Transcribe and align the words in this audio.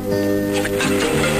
Thank 0.00 1.32
you. 1.32 1.37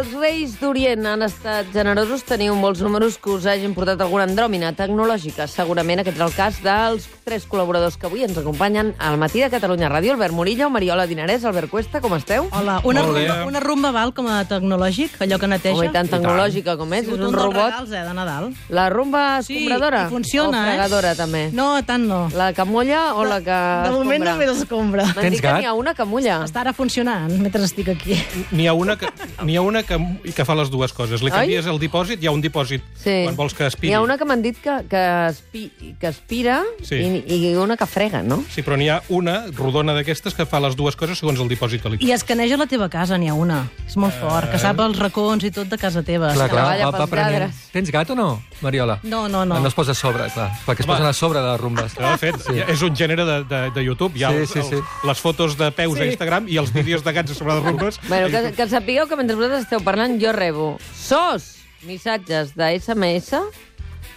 Els 0.00 0.12
Reis 0.16 0.54
d'Orient 0.60 1.04
han 1.10 1.20
estat 1.26 1.68
generosos, 1.74 2.22
teniu 2.24 2.54
molts 2.56 2.80
números 2.80 3.18
que 3.20 3.34
us 3.34 3.44
hagin 3.50 3.74
portat 3.76 4.00
alguna 4.00 4.24
andròmina 4.24 4.70
tecnològica. 4.78 5.44
Segurament 5.50 6.00
aquest 6.00 6.16
és 6.16 6.22
el 6.24 6.32
cas 6.32 6.60
dels 6.64 7.04
tres 7.26 7.44
col·laboradors 7.50 7.98
que 8.00 8.08
avui 8.08 8.22
ens 8.24 8.38
acompanyen 8.40 8.94
al 8.98 9.18
matí 9.20 9.42
de 9.44 9.50
Catalunya 9.52 9.90
Ràdio. 9.92 10.14
Albert 10.14 10.32
Murillo, 10.32 10.70
Mariola 10.72 11.04
Dinarès, 11.10 11.44
Albert 11.44 11.68
Cuesta, 11.70 12.00
com 12.00 12.14
esteu? 12.16 12.48
Hola, 12.56 12.78
una 12.84 13.02
Molt 13.02 13.14
bé. 13.18 13.26
rumba, 13.28 13.44
una 13.50 13.60
rumba 13.60 13.90
val 13.92 14.14
com 14.16 14.26
a 14.32 14.38
tecnològic, 14.48 15.18
allò 15.20 15.38
que 15.38 15.46
neteja? 15.52 15.76
Home, 15.76 15.90
i 15.90 15.92
tan 15.92 16.08
tecnològica 16.08 16.78
com 16.80 16.94
és, 16.94 17.04
Sí, 17.04 17.12
és 17.12 17.18
un 17.18 17.26
un 17.26 17.34
robot. 17.34 17.54
regals, 17.56 17.92
eh, 17.92 18.02
de 18.08 18.14
Nadal. 18.14 18.50
La 18.70 18.88
rumba 18.88 19.42
Sí, 19.42 19.58
escombradora? 19.66 20.06
i 20.06 20.08
funciona, 20.08 20.62
o 20.62 20.64
eh? 20.64 20.68
fregadora, 20.72 21.14
també? 21.14 21.50
No, 21.52 21.68
tant 21.84 22.06
no. 22.08 22.30
La 22.34 22.52
que 22.54 22.64
mulla 22.64 23.14
o 23.16 23.24
la 23.24 23.40
que 23.42 23.50
De 23.50 23.90
moment 23.92 24.22
escombra? 24.22 24.32
només 24.32 24.62
escombra. 24.62 25.04
M'han 25.04 25.14
Tens 25.14 25.30
dit 25.32 25.40
que 25.42 25.46
gat? 25.48 25.60
n'hi 25.60 25.66
ha 25.66 25.74
una 25.74 25.92
que 25.94 26.04
mulla. 26.04 26.40
Està 26.44 26.60
ara 26.62 26.72
funcionant, 26.72 27.30
mentre 27.38 27.62
estic 27.64 27.88
aquí. 27.90 28.16
N'hi 28.52 28.66
ha 28.66 28.72
una, 28.72 28.96
que, 28.96 29.06
n'hi 29.44 29.56
ha 29.56 29.60
una 29.62 29.82
que, 29.82 29.89
que 30.34 30.44
fa 30.44 30.54
les 30.54 30.70
dues 30.70 30.92
coses. 30.92 31.22
Li 31.22 31.30
Oi? 31.30 31.36
canvies 31.36 31.66
el 31.66 31.78
dipòsit, 31.80 32.22
hi 32.22 32.26
ha 32.28 32.32
un 32.34 32.42
dipòsit 32.42 32.82
Sí. 33.00 33.22
quan 33.24 33.36
vols 33.36 33.54
que 33.54 33.64
aspiri. 33.64 33.88
N'hi 33.90 33.94
ha 33.96 34.02
una 34.02 34.16
que 34.18 34.24
m'han 34.24 34.42
dit 34.42 34.56
que, 34.60 34.74
que, 34.88 35.02
espi, 35.30 35.64
que 35.98 36.06
aspira 36.06 36.62
Sí. 36.82 36.96
i, 36.96 37.50
i 37.50 37.54
una 37.56 37.76
que 37.76 37.86
frega, 37.86 38.22
no? 38.22 38.42
Sí, 38.50 38.62
però 38.62 38.76
n'hi 38.76 38.88
ha 38.88 39.00
una 39.08 39.46
rodona 39.56 39.94
d'aquestes 39.94 40.34
que 40.34 40.46
fa 40.46 40.60
les 40.60 40.76
dues 40.76 40.96
coses 40.96 41.18
segons 41.18 41.40
el 41.40 41.48
dipòsit 41.48 41.82
que 41.82 41.88
li 41.90 41.98
I 42.00 42.12
escaneja 42.12 42.56
la 42.56 42.66
teva 42.66 42.88
casa, 42.88 43.18
n'hi 43.18 43.28
ha 43.28 43.34
una. 43.34 43.68
És 43.86 43.96
molt 43.96 44.14
fort, 44.20 44.50
que 44.50 44.58
sap 44.58 44.78
els 44.80 44.98
racons 44.98 45.44
i 45.44 45.50
tot 45.50 45.68
de 45.68 45.78
casa 45.78 46.02
teva. 46.02 46.32
Treballa 46.34 46.48
Clar, 46.50 46.76
clar, 46.76 46.92
va, 46.92 46.98
va 46.98 47.06
prenent. 47.06 47.52
Tens 47.72 47.90
gat 47.90 48.10
o 48.10 48.14
no, 48.14 48.42
Mariola? 48.60 48.98
No, 49.02 49.28
no, 49.28 49.44
no. 49.44 49.60
No 49.60 49.68
es 49.68 49.74
posa 49.74 49.92
a 49.92 49.94
sobre, 49.94 50.28
clar, 50.30 50.50
perquè 50.66 50.80
es 50.80 50.86
Home. 50.86 50.94
posen 50.94 51.06
a 51.06 51.12
sobre 51.12 51.40
de 51.40 51.50
les 51.52 51.60
rumbes. 51.60 51.94
Però, 51.96 52.10
de 52.12 52.18
fet, 52.18 52.36
sí. 52.46 52.58
és 52.66 52.82
un 52.82 52.94
gènere 52.96 53.24
de, 53.24 53.44
de, 53.44 53.70
de 53.70 53.84
YouTube. 53.84 54.12
Hi 54.16 54.24
ha 54.24 54.30
Sí, 54.30 54.36
els, 54.36 54.50
sí, 54.50 54.62
sí. 54.62 54.74
els, 54.76 54.84
les 55.06 55.18
fotos 55.20 55.56
de 55.58 55.70
peus 55.72 55.96
sí. 55.98 56.02
a 56.04 56.06
Instagram 56.06 56.46
i 56.48 56.56
els 56.58 56.72
vídeos 56.72 57.02
de 57.04 57.12
gats 57.12 57.30
a 57.30 57.34
sobre 57.34 57.54
de 57.54 57.60
rumbes. 57.66 57.98
Bueno, 58.08 58.28
que, 58.28 58.52
que 58.52 58.68
sapigueu 58.68 59.06
que 59.08 59.16
mentre 59.16 59.36
vosaltres 59.36 59.62
esteu 59.64 59.79
parlant 59.84 60.18
jo 60.20 60.32
rebo 60.36 60.78
sos 60.94 61.56
missatges 61.86 62.54
de 62.56 62.74
SMS 62.80 63.32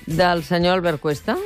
del 0.05 0.43
senyor 0.43 0.75
Albert 0.79 0.99
Cuesta. 0.99 1.37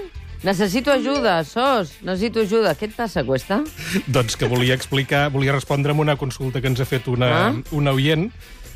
Necessito 0.44 0.92
ajuda, 0.94 1.44
sos, 1.44 1.96
necessito 2.06 2.42
ajuda. 2.42 2.76
Què 2.78 2.86
et 2.92 2.96
passa, 2.96 3.24
Cuesta? 3.26 3.64
doncs 4.08 4.36
que 4.38 4.46
volia 4.50 4.76
explicar, 4.78 5.30
volia 5.34 5.52
respondre 5.56 5.92
amb 5.94 6.02
una 6.06 6.16
consulta 6.16 6.62
que 6.62 6.68
ens 6.70 6.80
ha 6.80 6.86
fet 6.86 7.08
una, 7.08 7.30
Ah. 7.48 7.54
una 7.72 7.92
oient 7.92 8.32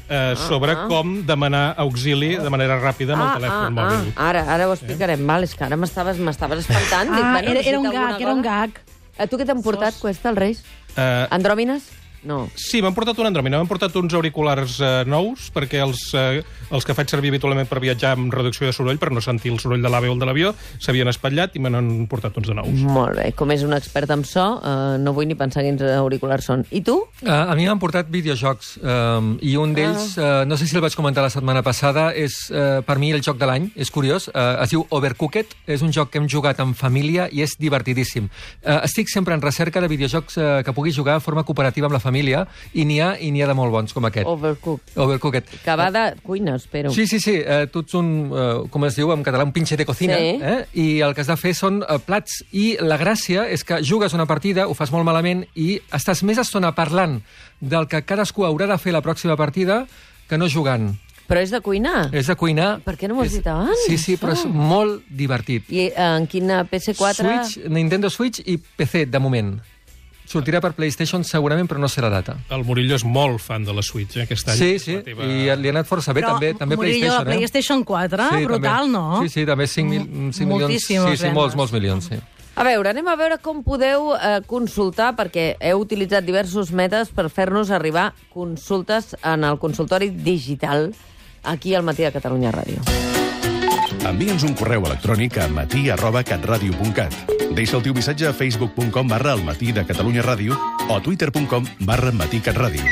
eh, 0.09 0.33
sobre 0.35 0.73
ah. 0.73 0.87
com 0.89 1.21
demanar 1.25 1.75
auxili 1.77 2.35
de 2.37 2.49
manera 2.49 2.79
ràpida 2.81 3.13
amb 3.13 3.23
el 3.27 3.41
telèfon 3.41 3.73
mòbil. 3.77 4.13
ah, 4.17 4.29
ara, 4.29 4.41
ara 4.53 4.67
ho 4.67 4.73
explicarem. 4.73 5.25
Val, 5.27 5.43
és 5.43 5.53
que 5.55 5.63
ara 5.63 5.77
m'estaves 5.77 6.17
espantant. 6.65 7.13
Dic, 7.15 7.23
Ah, 7.23 7.31
bueno, 7.37 7.51
era, 7.51 7.59
era 7.61 7.79
un 7.79 7.89
gag, 7.91 8.21
era 8.21 8.33
un 8.33 8.41
gag. 8.41 8.71
A 9.17 9.27
tu 9.27 9.37
què 9.37 9.45
t'han 9.45 9.61
portat, 9.61 9.93
Cuesta, 10.01 10.29
els 10.29 10.37
Reis? 10.39 10.63
Eh, 10.97 11.27
Andròmines? 11.29 11.83
No. 12.27 12.45
Sí, 12.53 12.81
m'han 12.83 12.93
portat 12.93 13.17
un 13.21 13.27
Andròmina, 13.29 13.57
m'han 13.57 13.69
portat 13.69 13.95
uns 13.97 14.13
auriculars 14.13 14.77
eh, 14.83 14.91
nous, 15.09 15.47
perquè 15.53 15.81
els, 15.81 16.03
eh, 16.17 16.43
els 16.69 16.85
que 16.85 16.95
faig 16.97 17.09
servir 17.09 17.31
habitualment 17.33 17.69
per 17.69 17.81
viatjar 17.81 18.13
amb 18.15 18.33
reducció 18.33 18.67
de 18.67 18.75
soroll, 18.75 18.99
per 19.01 19.09
no 19.13 19.23
sentir 19.25 19.51
el 19.53 19.59
soroll 19.63 19.81
de 19.81 19.89
l'AVE 19.89 20.11
o 20.11 20.15
el 20.15 20.21
de 20.21 20.27
l'avió, 20.29 20.53
s'havien 20.77 21.09
espatllat 21.09 21.57
i 21.57 21.63
me 21.63 21.71
n'han 21.73 22.05
portat 22.11 22.37
uns 22.37 22.51
de 22.51 22.57
nous. 22.57 22.83
Molt 22.85 23.17
bé. 23.17 23.31
Com 23.37 23.51
és 23.55 23.65
un 23.65 23.73
expert 23.77 24.13
en 24.13 24.25
so, 24.27 24.45
eh, 24.61 24.99
no 25.01 25.15
vull 25.17 25.29
ni 25.29 25.37
pensar 25.39 25.65
quins 25.65 25.81
auriculars 25.95 26.45
són. 26.51 26.65
I 26.69 26.83
tu? 26.85 26.99
Uh, 27.23 27.31
a 27.31 27.57
mi 27.57 27.65
m'han 27.65 27.81
portat 27.81 28.11
videojocs 28.13 28.75
um, 28.81 29.33
i 29.41 29.55
un 29.57 29.73
d'ells, 29.77 30.15
uh, 30.19 30.43
no 30.45 30.57
sé 30.59 30.69
si 30.69 30.77
el 30.77 30.85
vaig 30.85 30.95
comentar 30.97 31.25
la 31.25 31.33
setmana 31.33 31.65
passada, 31.65 32.11
és 32.13 32.37
uh, 32.53 32.81
per 32.85 32.99
mi 33.01 33.11
el 33.15 33.25
joc 33.25 33.41
de 33.41 33.49
l'any, 33.49 33.69
és 33.75 33.89
curiós, 33.93 34.29
uh, 34.29 34.61
es 34.61 34.75
diu 34.75 34.85
Overcooked, 34.93 35.57
és 35.71 35.81
un 35.81 35.93
joc 35.95 36.13
que 36.13 36.21
hem 36.21 36.29
jugat 36.29 36.61
en 36.61 36.75
família 36.77 37.27
i 37.31 37.41
és 37.41 37.57
divertidíssim. 37.57 38.29
Uh, 38.61 38.81
estic 38.85 39.09
sempre 39.09 39.33
en 39.33 39.41
recerca 39.41 39.81
de 39.81 39.89
videojocs 39.89 40.37
uh, 40.37 40.47
que 40.65 40.75
pugui 40.77 40.93
jugar 40.93 41.17
de 41.17 41.25
forma 41.25 41.45
cooperativa 41.47 41.89
amb 41.89 41.97
la 41.97 42.03
família 42.03 42.10
i 42.73 42.85
n'hi 42.85 42.99
ha 42.99 43.15
i 43.19 43.31
n'hi 43.31 43.41
ha 43.41 43.47
de 43.47 43.53
molt 43.57 43.71
bons 43.71 43.93
com 43.93 44.05
aquest. 44.05 44.27
Overcook. 44.27 44.81
Overcooked. 44.95 45.43
Que 45.63 45.75
va 45.75 45.89
de 45.91 46.03
cuina, 46.23 46.55
espero. 46.55 46.91
Sí, 46.91 47.07
sí, 47.07 47.19
sí. 47.19 47.35
Eh, 47.43 47.67
tu 47.71 47.79
ets 47.85 47.93
un, 47.95 48.31
eh, 48.35 48.69
com 48.69 48.85
es 48.85 48.95
diu 48.95 49.11
en 49.13 49.23
català, 49.23 49.43
un 49.43 49.51
pinche 49.51 49.77
de 49.77 49.85
cocina. 49.85 50.17
Sí. 50.17 50.39
Eh? 50.41 50.65
I 50.73 50.87
el 51.01 51.13
que 51.15 51.21
has 51.21 51.27
de 51.31 51.37
fer 51.37 51.53
són 51.55 51.81
eh, 51.87 51.99
plats. 52.05 52.43
I 52.51 52.77
la 52.81 52.97
gràcia 52.99 53.47
és 53.49 53.63
que 53.63 53.81
jugues 53.83 54.13
una 54.13 54.25
partida, 54.25 54.67
ho 54.67 54.73
fas 54.73 54.91
molt 54.91 55.05
malament, 55.05 55.45
i 55.55 55.79
estàs 55.91 56.23
més 56.23 56.37
estona 56.37 56.73
parlant 56.75 57.21
del 57.61 57.87
que 57.87 58.01
cadascú 58.03 58.43
haurà 58.45 58.67
de 58.67 58.77
fer 58.81 58.91
la 58.93 59.01
pròxima 59.01 59.37
partida 59.37 59.85
que 60.27 60.37
no 60.37 60.47
jugant. 60.49 60.93
Però 61.31 61.39
és 61.39 61.51
de 61.53 61.61
cuinar? 61.63 62.09
És 62.11 62.27
de 62.27 62.35
cuinar. 62.35 62.81
Per 62.83 62.97
què 62.99 63.07
no 63.07 63.15
m'ho 63.15 63.21
has 63.21 63.29
És- 63.31 63.37
dit 63.37 63.47
abans, 63.47 63.77
Sí, 63.87 63.97
sí, 63.97 64.17
però 64.17 64.33
és 64.33 64.41
això? 64.43 64.49
molt 64.51 65.03
divertit. 65.07 65.63
I 65.71 65.85
eh, 65.87 65.93
en 65.95 66.25
quina 66.27 66.65
PC4? 66.67 67.21
Switch, 67.45 67.69
Nintendo 67.69 68.09
Switch 68.09 68.41
i 68.45 68.57
PC, 68.57 69.05
de 69.05 69.19
moment. 69.19 69.53
Sortirà 70.31 70.61
per 70.63 70.71
PlayStation 70.77 71.25
segurament, 71.27 71.67
però 71.67 71.77
no 71.83 71.89
sé 71.91 71.99
la 72.01 72.09
data. 72.09 72.37
El 72.49 72.63
Murillo 72.63 72.95
és 72.95 73.03
molt 73.03 73.41
fan 73.43 73.65
de 73.67 73.73
la 73.75 73.81
Switch, 73.83 74.15
eh, 74.15 74.23
aquest 74.23 74.47
any. 74.47 74.57
Sí, 74.57 74.79
sí, 74.79 74.97
teva- 75.03 75.25
i 75.27 75.49
li 75.59 75.67
ha 75.67 75.73
anat 75.75 75.87
força 75.89 76.13
bé, 76.13 76.21
Però, 76.21 76.33
també, 76.37 76.53
també 76.53 76.75
Murillo, 76.77 76.99
PlayStation. 76.99 77.25
la 77.27 77.33
eh? 77.33 77.35
PlayStation 77.37 77.83
4, 77.83 78.29
Sí, 78.31 78.45
brutal, 78.45 78.85
també. 78.85 78.91
no? 78.93 79.21
Sí, 79.23 79.29
sí, 79.29 79.45
també 79.45 79.67
5, 79.67 79.89
mil, 79.89 80.33
5 80.33 80.47
milions. 80.47 80.61
Moltíssimes 80.71 81.09
Sí, 81.11 81.17
sí, 81.17 81.23
vendes. 81.23 81.33
molts, 81.33 81.55
molts 81.55 81.73
milions, 81.73 82.05
sí. 82.05 82.15
A 82.55 82.63
veure, 82.63 82.89
anem 82.89 83.07
a 83.07 83.15
veure 83.15 83.37
com 83.39 83.61
podeu 83.63 84.13
eh, 84.15 84.41
consultar, 84.45 85.15
perquè 85.15 85.55
heu 85.59 85.79
utilitzat 85.79 86.23
diversos 86.23 86.71
mètodes 86.71 87.09
per 87.09 87.29
fer-nos 87.29 87.71
arribar 87.71 88.13
consultes 88.33 89.15
en 89.23 89.43
el 89.43 89.57
consultori 89.57 90.09
digital 90.11 90.93
aquí 91.43 91.73
al 91.75 91.83
Matí 91.83 92.03
de 92.03 92.11
Catalunya 92.11 92.51
Ràdio. 92.51 92.79
Envia'ns 94.07 94.43
un 94.43 94.53
correu 94.53 94.85
electrònic 94.85 95.37
a 95.37 95.47
matí 95.47 95.89
arroba 95.89 96.23
catradio.cat. 96.23 97.40
Deixa 97.55 97.75
el 97.77 97.83
teu 97.83 97.93
missatge 97.93 98.27
a 98.27 98.33
facebook.com 98.33 99.07
barra 99.11 99.33
el 99.35 99.43
matí 99.43 99.71
de 99.75 99.83
Catalunya 99.85 100.23
Ràdio 100.23 100.55
o 100.87 100.95
a 100.95 101.01
twitter.com 101.03 101.65
barra 101.83 102.11
matí 102.11 102.39
catradio. 102.39 102.83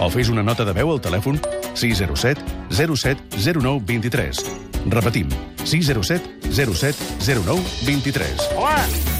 O 0.00 0.10
fes 0.10 0.28
una 0.32 0.42
nota 0.42 0.64
de 0.64 0.72
veu 0.74 0.90
al 0.90 1.00
telèfon 1.00 1.38
607 1.74 2.42
07 2.74 3.20
09 3.60 3.84
23. 3.86 4.42
Repetim, 4.90 5.28
607 5.64 6.50
07 6.50 6.96
09 7.44 7.62
23. 7.86 9.10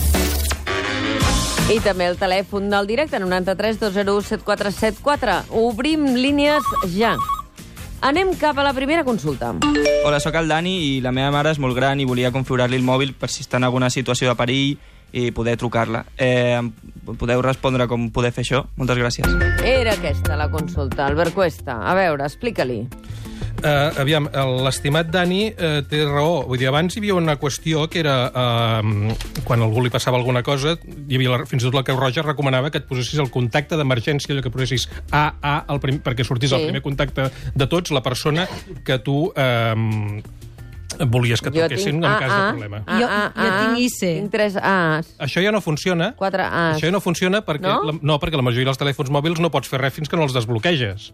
I 1.71 1.79
també 1.85 2.09
el 2.11 2.17
telèfon 2.19 2.67
del 2.73 2.89
directe, 2.91 3.21
93 3.23 3.79
201 3.79 4.25
7474. 4.27 5.37
Obrim 5.55 6.17
línies 6.19 6.67
ja. 6.97 7.15
Anem 8.01 8.33
cap 8.41 8.57
a 8.57 8.63
la 8.65 8.73
primera 8.73 9.05
consulta. 9.05 9.53
Hola, 10.07 10.21
sóc 10.25 10.35
el 10.41 10.49
Dani 10.49 10.73
i 10.87 11.01
la 11.05 11.13
meva 11.13 11.29
mare 11.35 11.53
és 11.53 11.59
molt 11.61 11.77
gran 11.77 12.01
i 12.01 12.07
volia 12.09 12.31
configurar-li 12.33 12.79
el 12.81 12.87
mòbil 12.87 13.13
per 13.13 13.29
si 13.29 13.45
està 13.45 13.61
en 13.61 13.67
alguna 13.69 13.91
situació 13.93 14.31
de 14.31 14.37
perill 14.39 14.79
i 15.13 15.31
poder 15.37 15.59
trucar-la. 15.61 16.07
Eh, 16.17 16.63
podeu 17.19 17.43
respondre 17.45 17.85
com 17.91 18.09
poder 18.15 18.31
fer 18.33 18.47
això? 18.47 18.63
Moltes 18.81 18.97
gràcies. 18.97 19.29
Era 19.67 19.93
aquesta 19.99 20.39
la 20.41 20.49
consulta, 20.49 21.05
Albert 21.11 21.35
Cuesta. 21.37 21.77
A 21.85 21.95
veure, 21.99 22.25
explica-li. 22.25 22.87
Uh, 23.61 23.93
aviam, 24.01 24.25
l'estimat 24.65 25.11
Dani 25.13 25.51
uh, 25.53 25.83
té 25.85 25.99
raó. 26.09 26.47
Vull 26.49 26.57
dir, 26.63 26.69
abans 26.71 26.95
hi 26.97 27.01
havia 27.03 27.15
una 27.19 27.35
qüestió 27.41 27.83
que 27.93 28.01
era... 28.01 28.15
Uh, 28.33 29.13
quan 29.45 29.61
a 29.61 29.67
algú 29.69 29.83
li 29.85 29.91
passava 29.93 30.17
alguna 30.17 30.41
cosa, 30.47 30.77
hi 30.81 31.19
havia 31.19 31.35
la, 31.35 31.41
fins 31.51 31.63
i 31.63 31.69
tot 31.69 31.77
la 31.77 31.83
Creu 31.85 31.99
Roja 32.01 32.25
recomanava 32.25 32.71
que 32.73 32.81
et 32.81 32.87
posessis 32.89 33.21
el 33.21 33.29
contacte 33.35 33.77
d'emergència, 33.77 34.33
allò 34.33 34.43
que 34.47 34.53
posessis 34.55 34.89
AA 35.13 35.55
al 35.69 35.81
prim, 35.83 36.01
perquè 36.05 36.25
sortís 36.25 36.51
Sí. 36.51 36.57
el 36.57 36.65
primer 36.71 36.81
contacte 36.83 37.29
de 37.55 37.67
tots, 37.69 37.93
la 37.93 38.01
persona 38.03 38.49
que 38.85 38.99
tu... 39.05 39.27
Uh, 39.37 40.23
volies 41.07 41.41
que 41.41 41.49
et 41.49 41.55
truquessin 41.55 42.01
en 42.03 42.03
cas 42.19 42.29
de 42.33 42.41
problema. 42.51 42.81
A, 42.85 42.97
Jo- 42.99 43.07
A, 43.09 43.21
jo 43.37 43.47
A, 43.47 43.61
tinc 43.63 43.79
IC. 43.87 44.01
Tinc 44.03 44.33
tres 44.33 44.57
A's. 44.59 45.13
Això 45.23 45.41
ja 45.41 45.53
no 45.55 45.61
funciona. 45.65 46.11
Quatre 46.19 46.43
A's. 46.45 46.75
Això 46.77 46.89
ja 46.91 46.93
no 46.93 47.01
funciona 47.01 47.41
perquè, 47.47 47.63
No? 47.71 47.77
La, 47.87 47.95
no, 48.03 48.17
perquè 48.21 48.37
la 48.37 48.43
majoria 48.45 48.67
dels 48.69 48.81
telèfons 48.81 49.09
mòbils 49.15 49.39
no 49.41 49.53
pots 49.55 49.71
fer 49.71 49.79
res 49.81 49.95
fins 49.95 50.11
que 50.11 50.19
no 50.19 50.27
els 50.27 50.35
desbloqueges. 50.37 51.13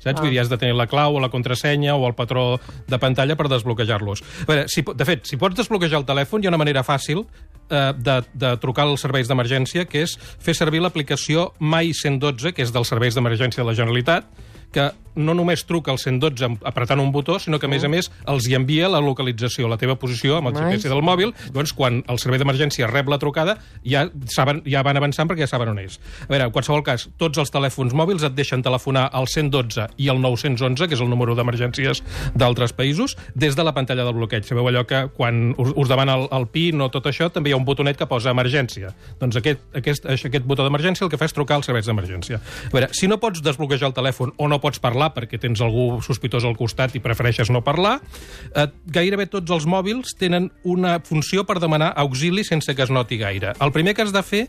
Saps? 0.00 0.18
Ah. 0.18 0.24
Vull 0.24 0.32
dir, 0.32 0.40
has 0.42 0.50
de 0.50 0.58
tenir 0.60 0.76
la 0.78 0.88
clau 0.90 1.16
o 1.16 1.22
la 1.22 1.30
contrasenya 1.32 1.94
o 1.96 2.06
el 2.08 2.16
patró 2.18 2.58
de 2.88 2.98
pantalla 2.98 3.36
per 3.36 3.48
desbloquejar-los. 3.52 4.24
Si, 4.72 4.82
de 4.82 5.08
fet, 5.08 5.26
si 5.28 5.38
pots 5.40 5.58
desbloquejar 5.60 6.00
el 6.00 6.08
telèfon, 6.08 6.42
hi 6.42 6.48
ha 6.48 6.54
una 6.54 6.60
manera 6.60 6.84
fàcil 6.86 7.24
eh, 7.24 7.92
de, 7.96 8.20
de 8.34 8.54
trucar 8.62 8.88
als 8.88 9.04
serveis 9.06 9.28
d'emergència, 9.30 9.86
que 9.88 10.04
és 10.06 10.16
fer 10.40 10.56
servir 10.56 10.82
l'aplicació 10.82 11.50
Mai 11.60 11.92
112, 11.96 12.54
que 12.56 12.64
és 12.64 12.72
dels 12.74 12.88
serveis 12.90 13.18
d'emergència 13.18 13.62
de 13.62 13.68
la 13.68 13.76
Generalitat, 13.76 14.48
que 14.72 14.90
no 15.20 15.34
només 15.34 15.64
truca 15.66 15.90
al 15.90 15.98
112 15.98 16.44
amb- 16.46 16.60
apretant 16.64 17.00
un 17.02 17.10
botó, 17.12 17.34
sinó 17.42 17.58
que, 17.58 17.66
a 17.66 17.68
més 17.68 17.82
a 17.84 17.88
més, 17.90 18.06
els 18.30 18.46
hi 18.48 18.54
envia 18.54 18.88
la 18.88 19.00
localització, 19.02 19.66
la 19.68 19.76
teva 19.76 19.96
posició 19.98 20.36
amb 20.38 20.48
el. 20.48 20.54
GPS 20.70 20.88
del 20.88 21.02
mòbil. 21.02 21.32
Llavors, 21.48 21.72
quan 21.74 21.98
el 22.08 22.18
servei 22.22 22.38
d'emergència 22.38 22.86
rep 22.86 23.08
la 23.10 23.18
trucada, 23.18 23.56
ja, 23.84 24.04
saben, 24.30 24.62
ja 24.64 24.84
van 24.86 24.96
avançant 24.96 25.28
perquè 25.28 25.40
ja 25.44 25.48
saben 25.50 25.68
on 25.72 25.80
és. 25.82 25.98
A 26.22 26.30
veure, 26.30 26.44
en 26.46 26.52
qualsevol 26.54 26.84
cas, 26.86 27.08
tots 27.18 27.36
els 27.42 27.50
telèfons 27.50 27.92
mòbils 27.92 28.22
et 28.22 28.36
deixen 28.38 28.62
telefonar 28.62 29.08
al 29.12 29.26
112 29.26 29.88
i 29.98 30.08
al 30.08 30.22
911, 30.22 30.86
que 30.86 30.94
és 30.94 31.00
el 31.02 31.10
número 31.10 31.34
d'emergències 31.34 32.04
d'altres 32.38 32.72
països, 32.72 33.16
des 33.34 33.56
de 33.58 33.64
la 33.66 33.74
pantalla 33.74 34.04
del 34.06 34.14
bloqueig. 34.14 34.46
Sabeu 34.46 34.70
allò 34.70 34.86
que 34.86 35.08
quan 35.18 35.56
us, 35.58 35.74
us 35.74 35.88
demana 35.90 36.14
el, 36.20 36.28
el 36.30 36.46
PIN 36.54 36.80
o 36.86 36.88
tot 36.88 37.10
això, 37.10 37.28
també 37.34 37.50
hi 37.50 37.52
ha 37.52 37.58
un 37.58 37.66
botonet 37.66 37.98
que 37.98 38.06
posa 38.06 38.30
emergència. 38.30 38.94
Doncs 39.18 39.36
aquest, 39.42 39.66
aquest, 39.74 40.06
aquest 40.06 40.46
botó 40.46 40.62
d'emergència 40.64 41.04
el 41.04 41.10
que 41.10 41.18
fa 41.18 41.26
és 41.26 41.34
trucar 41.34 41.58
als 41.58 41.66
serveis 41.66 41.90
d'emergència. 41.90 42.38
A 42.70 42.72
veure, 42.72 42.88
si 42.94 43.08
no 43.10 43.18
pots 43.18 43.42
desbloquejar 43.42 43.90
el 43.90 43.98
telèfon 43.98 44.32
o 44.38 44.48
no 44.48 44.59
pots 44.62 44.80
parlar 44.82 45.10
perquè 45.16 45.40
tens 45.40 45.60
algú 45.64 46.00
sospitós 46.04 46.46
al 46.46 46.56
costat 46.58 46.94
i 46.96 47.02
prefereixes 47.04 47.50
no 47.50 47.64
parlar. 47.66 47.98
Eh, 48.54 48.66
gairebé 48.86 49.28
tots 49.30 49.50
els 49.54 49.66
mòbils 49.66 50.16
tenen 50.18 50.50
una 50.64 50.98
funció 51.04 51.46
per 51.48 51.60
demanar 51.60 51.92
auxili 51.96 52.44
sense 52.44 52.74
que 52.74 52.86
es 52.86 52.92
noti 52.92 53.18
gaire. 53.20 53.54
El 53.60 53.72
primer 53.72 53.94
que 53.94 54.06
has 54.06 54.14
de 54.14 54.22
fer 54.22 54.44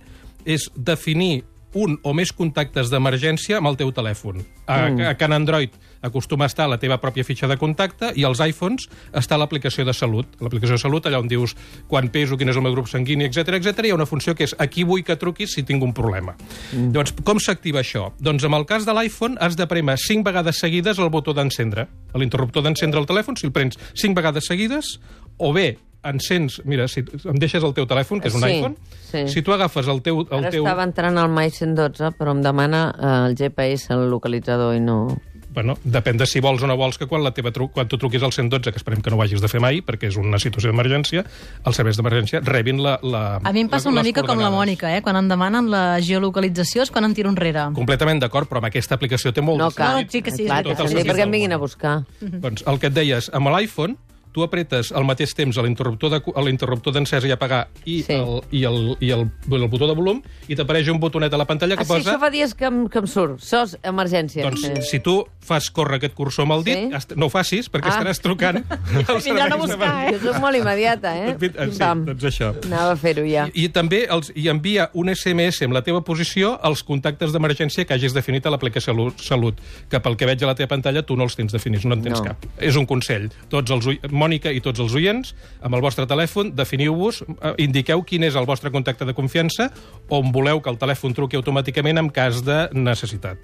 és 0.45 0.69
definir 0.75 1.43
un 1.77 1.97
o 2.03 2.13
més 2.17 2.31
contactes 2.35 2.91
d'emergència 2.91 3.59
amb 3.59 3.71
el 3.71 3.77
teu 3.79 3.91
telèfon. 3.95 4.41
A, 4.65 4.89
mm. 4.89 5.07
a 5.11 5.13
Can 5.19 5.33
Android 5.35 5.73
acostuma 6.01 6.45
a 6.45 6.49
estar 6.51 6.67
la 6.69 6.79
teva 6.81 6.97
pròpia 7.01 7.23
fitxa 7.23 7.47
de 7.47 7.57
contacte 7.61 8.11
i 8.17 8.25
als 8.25 8.41
iPhones 8.41 8.87
està 9.17 9.37
l'aplicació 9.37 9.85
de 9.85 9.93
salut. 9.93 10.35
L'aplicació 10.41 10.77
de 10.77 10.81
salut, 10.81 11.05
allà 11.05 11.21
on 11.21 11.29
dius 11.31 11.55
quan 11.91 12.09
peso, 12.13 12.37
quin 12.39 12.49
és 12.51 12.57
el 12.57 12.65
meu 12.65 12.73
grup 12.75 12.89
sanguini, 12.91 13.27
etc 13.29 13.59
etc. 13.59 13.85
hi 13.85 13.93
ha 13.93 13.99
una 13.99 14.09
funció 14.09 14.35
que 14.35 14.47
és 14.49 14.55
aquí 14.59 14.85
vull 14.87 15.05
que 15.05 15.17
truquis 15.21 15.53
si 15.55 15.63
tinc 15.67 15.83
un 15.85 15.93
problema. 15.97 16.35
Mm. 16.71 16.91
Llavors, 16.95 17.15
com 17.27 17.39
s'activa 17.39 17.83
això? 17.83 18.09
Doncs 18.19 18.47
amb 18.47 18.59
el 18.59 18.67
cas 18.69 18.87
de 18.87 18.95
l'iPhone 18.97 19.39
has 19.39 19.55
de 19.59 19.67
premer 19.69 19.97
5 20.01 20.25
vegades 20.27 20.59
seguides 20.59 20.99
el 20.99 21.13
botó 21.13 21.35
d'encendre. 21.37 21.87
A 22.11 22.19
L'interruptor 22.21 22.65
d'encendre 22.65 22.99
el 23.01 23.07
telèfon, 23.09 23.37
si 23.37 23.47
el 23.47 23.55
prens 23.55 23.79
5 23.93 24.17
vegades 24.17 24.49
seguides, 24.49 24.97
o 25.37 25.53
bé 25.53 25.77
encens... 26.03 26.61
Mira, 26.65 26.87
si 26.91 27.03
em 27.03 27.39
deixes 27.41 27.63
el 27.63 27.73
teu 27.77 27.87
telèfon, 27.89 28.21
que 28.21 28.29
és 28.31 28.35
un 28.37 28.45
Sí, 28.45 28.53
iPhone, 28.57 28.77
sí. 29.11 29.25
si 29.29 29.41
tu 29.45 29.53
agafes 29.53 29.87
el 29.91 30.01
teu... 30.01 30.23
El 30.29 30.45
Ara 30.45 30.53
teu... 30.53 30.63
estava 30.65 30.85
entrant 30.87 31.17
al 31.21 31.29
My 31.33 31.49
112, 31.51 32.13
però 32.17 32.33
em 32.35 32.41
demana 32.45 32.87
eh, 32.95 33.11
el 33.29 33.35
GPS, 33.37 33.91
el 33.93 34.07
localitzador, 34.09 34.75
i 34.77 34.81
no... 34.83 35.03
Bueno, 35.51 35.73
depèn 35.83 36.15
de 36.15 36.23
si 36.23 36.39
vols 36.39 36.61
o 36.63 36.67
no 36.69 36.77
vols 36.79 36.95
que 36.95 37.09
quan, 37.11 37.25
la 37.25 37.33
teva 37.35 37.51
tru... 37.51 37.65
quan 37.75 37.89
tu 37.91 37.97
truquis 37.99 38.23
al 38.23 38.31
112, 38.31 38.71
que 38.71 38.79
esperem 38.79 39.01
que 39.03 39.11
no 39.11 39.17
ho 39.19 39.21
hagis 39.25 39.41
de 39.43 39.49
fer 39.51 39.59
mai, 39.59 39.81
perquè 39.83 40.07
és 40.07 40.15
una 40.15 40.39
situació 40.39 40.71
d'emergència, 40.71 41.25
els 41.67 41.75
serveis 41.75 41.99
d'emergència 41.99 42.39
rebin 42.45 42.79
la, 42.79 42.93
la... 43.03 43.23
A 43.43 43.51
mi 43.51 43.65
em 43.65 43.67
passa 43.67 43.91
una 43.91 43.99
mica 43.99 44.23
com 44.23 44.39
la. 44.39 44.47
Mònica, 44.47 44.93
eh? 44.95 45.01
Quan 45.03 45.19
em 45.19 45.27
demanen 45.27 45.67
la 45.67 45.99
geolocalització 45.99 46.85
és 46.87 46.91
quan 46.95 47.03
em 47.03 47.11
tiro 47.17 47.27
enrere. 47.27 47.65
Completament 47.75 48.23
d'acord, 48.23 48.47
però 48.47 48.63
amb 48.63 48.69
aquesta 48.69 48.95
aplicació 48.95 49.33
té 49.35 49.43
molt 49.43 49.59
No 49.59 49.67
cal. 49.75 49.99
No, 49.99 50.07
sí 50.07 50.23
que 50.23 50.31
sí, 50.31 50.47
Clar, 50.47 50.63
sí 50.87 51.03
perquè 51.03 51.27
em 51.27 51.35
vinguin 51.35 51.51
a 51.51 51.59
buscar. 51.59 51.97
Doncs 52.23 52.63
el 52.71 52.79
que 52.79 52.87
et 52.87 52.95
deies, 52.95 53.27
amb 53.35 53.51
l'iPhone, 53.51 53.99
tu 54.33 54.43
apretes 54.43 54.91
al 54.91 55.03
mateix 55.05 55.33
temps 55.35 55.57
a 55.57 55.63
l'interruptor 55.63 56.93
d'encesa 56.93 57.27
i 57.27 57.31
apagar 57.31 57.67
i, 57.85 58.01
Sí. 58.03 58.13
el, 58.13 58.41
i, 58.51 58.63
el, 58.65 58.97
i 58.99 59.11
el, 59.11 59.27
el 59.51 59.67
botó 59.67 59.87
de 59.87 59.95
volum 59.95 60.21
i 60.47 60.55
t'apareix 60.55 60.87
un 60.89 60.99
botonet 60.99 61.33
a 61.33 61.37
la 61.37 61.45
pantalla 61.45 61.75
que 61.75 61.81
Ah, 61.83 61.85
sí, 61.85 61.93
posa... 61.93 62.11
això 62.13 62.19
fa 62.19 62.29
dies 62.29 62.53
que 62.55 62.65
em, 62.65 62.87
que 62.87 62.99
em 62.99 63.07
surt. 63.07 63.39
SOS, 63.41 63.77
emergència. 63.83 64.43
Doncs 64.47 64.61
Sí. 64.61 64.81
si 64.89 64.99
tu 64.99 65.25
fas 65.41 65.69
córrer 65.71 65.97
aquest 65.97 66.13
cursor 66.13 66.43
amb 66.45 66.53
el 66.59 66.63
dit, 66.63 66.77
Sí? 66.77 66.99
sí? 67.09 67.15
no 67.17 67.25
ho 67.27 67.29
facis, 67.29 67.69
perquè 67.71 67.89
Ah. 67.89 67.97
estaràs 67.99 68.21
trucant 68.21 68.61
Vindran 69.25 69.53
a 69.53 69.55
buscar, 69.55 69.77
d'emergència. 69.79 70.19
Jo 70.21 70.33
soc 70.33 70.41
molt 70.41 70.57
immediata, 70.57 71.15
eh? 71.17 71.35
Eh, 71.41 71.69
Sí, 71.71 71.79
Pam. 71.79 72.05
doncs 72.05 72.23
això. 72.23 72.51
Anava 72.65 72.91
a 72.93 72.95
fer-ho 72.95 73.25
ja. 73.25 73.47
I, 73.53 73.65
I 73.65 73.69
també 73.69 74.05
els, 74.09 74.31
i 74.35 74.47
envia 74.49 74.89
un 74.93 75.09
SMS 75.13 75.61
amb 75.65 75.73
la 75.73 75.81
teva 75.83 76.01
posició 76.03 76.57
als 76.61 76.83
contactes 76.83 77.31
d'emergència 77.33 77.85
que 77.85 77.93
hagis 77.93 78.13
definit 78.13 78.45
a 78.45 78.49
l'aplicació 78.53 78.93
Lu- 78.93 79.13
Salut, 79.17 79.59
que 79.89 79.99
pel 79.99 80.17
que 80.17 80.25
veig 80.25 80.41
a 80.43 80.47
la 80.47 80.55
teva 80.55 80.67
pantalla 80.69 81.03
tu 81.03 81.15
no 81.15 81.23
els 81.23 81.35
tens 81.35 81.51
definits, 81.53 81.85
no 81.85 81.95
en 81.95 82.01
tens 82.03 82.19
No. 82.19 82.25
cap. 82.25 82.45
És 82.59 82.75
un 82.75 82.85
consell. 82.85 83.29
Tots 83.49 83.71
els, 83.71 83.87
Mònica 84.21 84.51
i 84.53 84.61
tots 84.63 84.79
els 84.83 84.93
oients, 84.97 85.33
amb 85.65 85.75
el 85.77 85.81
vostre 85.83 86.05
telèfon, 86.09 86.53
definiu-vos, 86.57 87.23
eh, 87.25 87.53
indiqueu 87.65 88.03
quin 88.07 88.23
és 88.27 88.37
el 88.37 88.45
vostre 88.45 88.71
contacte 88.73 89.07
de 89.09 89.15
confiança 89.17 89.71
on 90.09 90.31
voleu 90.35 90.61
que 90.61 90.69
el 90.69 90.77
telèfon 90.77 91.15
truqui 91.17 91.39
automàticament 91.39 91.97
en 91.99 92.09
cas 92.13 92.43
de 92.45 92.67
necessitat. 92.77 93.37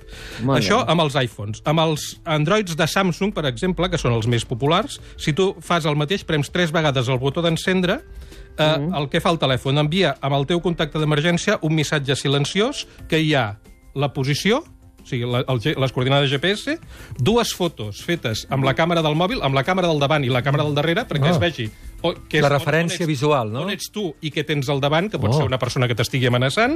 Molt 0.43 0.61
Això 0.61 0.83
amb 0.87 1.01
els 1.07 1.17
iPhones. 1.17 1.61
Amb 1.65 1.81
els 1.87 2.07
Androids 2.25 2.77
de 2.77 2.87
Samsung, 2.87 3.33
per 3.33 3.45
exemple, 3.49 3.89
que 3.89 3.97
són 3.97 4.13
els 4.13 4.27
més 4.27 4.45
populars, 4.45 4.99
si 5.17 5.33
tu 5.33 5.55
fas 5.61 5.85
el 5.89 5.97
mateix, 5.97 6.23
prems 6.27 6.51
tres 6.53 6.71
vegades 6.75 7.09
el 7.09 7.19
botó 7.19 7.41
d'encendre, 7.41 8.01
eh, 8.57 8.63
Mm. 8.77 8.93
el 8.95 9.09
que 9.09 9.21
fa 9.21 9.29
el 9.31 9.39
telèfon 9.39 9.79
envia 9.79 10.15
amb 10.21 10.35
el 10.35 10.45
teu 10.45 10.59
contacte 10.61 10.99
d'emergència 10.99 11.59
un 11.61 11.73
missatge 11.75 12.15
silenciós 12.15 12.85
que 13.07 13.19
hi 13.19 13.33
ha 13.33 13.57
la 13.95 14.11
posició, 14.13 14.63
o 15.07 15.09
sigui, 15.09 15.23
la, 15.23 15.39
el, 15.47 15.61
les 15.79 15.93
coordinades 15.95 16.29
GPS, 16.29 16.75
dues 17.17 17.53
fotos 17.55 18.01
fetes 18.03 18.43
amb 18.51 18.67
la 18.67 18.73
càmera 18.75 18.99
del 19.05 19.15
mòbil, 19.15 19.39
amb 19.41 19.55
la 19.55 19.63
càmera 19.63 19.87
del 19.87 20.01
davant 20.03 20.25
i 20.27 20.29
la 20.33 20.41
càmera 20.43 20.65
del 20.67 20.75
darrere, 20.75 21.05
perquè 21.07 21.29
Ah. 21.31 21.35
es 21.37 21.39
vegi... 21.39 21.69
O, 22.03 22.11
que 22.29 22.41
La 22.43 22.45
on- 22.49 22.53
on 22.53 22.59
referència 22.59 22.99
ets- 23.05 23.07
visual, 23.09 23.49
no? 23.51 23.63
On 23.63 23.71
ets 23.73 23.87
tu 23.89 24.03
i 24.21 24.29
què 24.29 24.43
tens 24.45 24.67
al 24.69 24.77
davant, 24.83 25.07
que 25.09 25.17
pot 25.17 25.31
Oh. 25.31 25.37
ser 25.39 25.45
una 25.47 25.57
persona 25.57 25.87
que 25.87 25.95
t'estigui 25.95 26.27
amenaçant, 26.27 26.75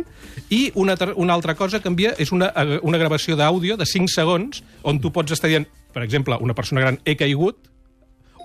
i 0.50 0.72
una, 0.74 0.96
una 1.16 1.34
altra 1.36 1.54
cosa 1.54 1.80
que 1.80 1.90
envia 1.92 2.16
és 2.18 2.32
una, 2.32 2.48
eh, 2.56 2.80
una 2.82 2.98
gravació 2.98 3.36
d'àudio 3.38 3.78
de 3.78 3.86
5 3.86 4.08
segons 4.10 4.64
on 4.82 5.00
tu 5.00 5.12
pots 5.12 5.32
estar 5.36 5.48
dient, 5.52 5.68
per 5.94 6.02
exemple, 6.02 6.38
una 6.42 6.56
persona 6.56 6.82
gran, 6.82 6.98
he 7.06 7.16
caigut, 7.20 7.68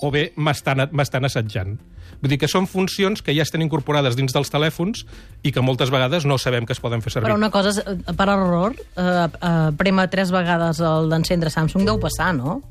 o 0.03 0.11
bé 0.11 0.33
m'estan 0.37 1.25
assetjant. 1.25 1.79
Vull 2.23 2.31
dir 2.33 2.39
que 2.41 2.49
són 2.49 2.67
funcions 2.67 3.23
que 3.23 3.35
ja 3.37 3.45
estan 3.45 3.63
incorporades 3.65 4.17
dins 4.17 4.33
dels 4.33 4.51
telèfons 4.53 5.05
i 5.43 5.53
que 5.53 5.61
moltes 5.65 5.91
vegades 5.93 6.25
no 6.25 6.39
sabem 6.39 6.65
que 6.67 6.73
es 6.73 6.81
poden 6.81 7.03
fer 7.05 7.13
servir. 7.13 7.29
Però 7.29 7.37
una 7.37 7.51
cosa, 7.51 7.71
és, 7.71 7.79
eh, 7.85 8.15
per 8.17 8.29
error, 8.33 8.75
eh, 8.97 9.03
eh, 9.03 9.71
prema 9.77 10.09
tres 10.09 10.31
vegades 10.33 10.81
el 10.81 11.11
d'encendre 11.13 11.51
Samsung 11.51 11.85
deu 11.85 12.01
passar, 12.01 12.33
no? 12.35 12.63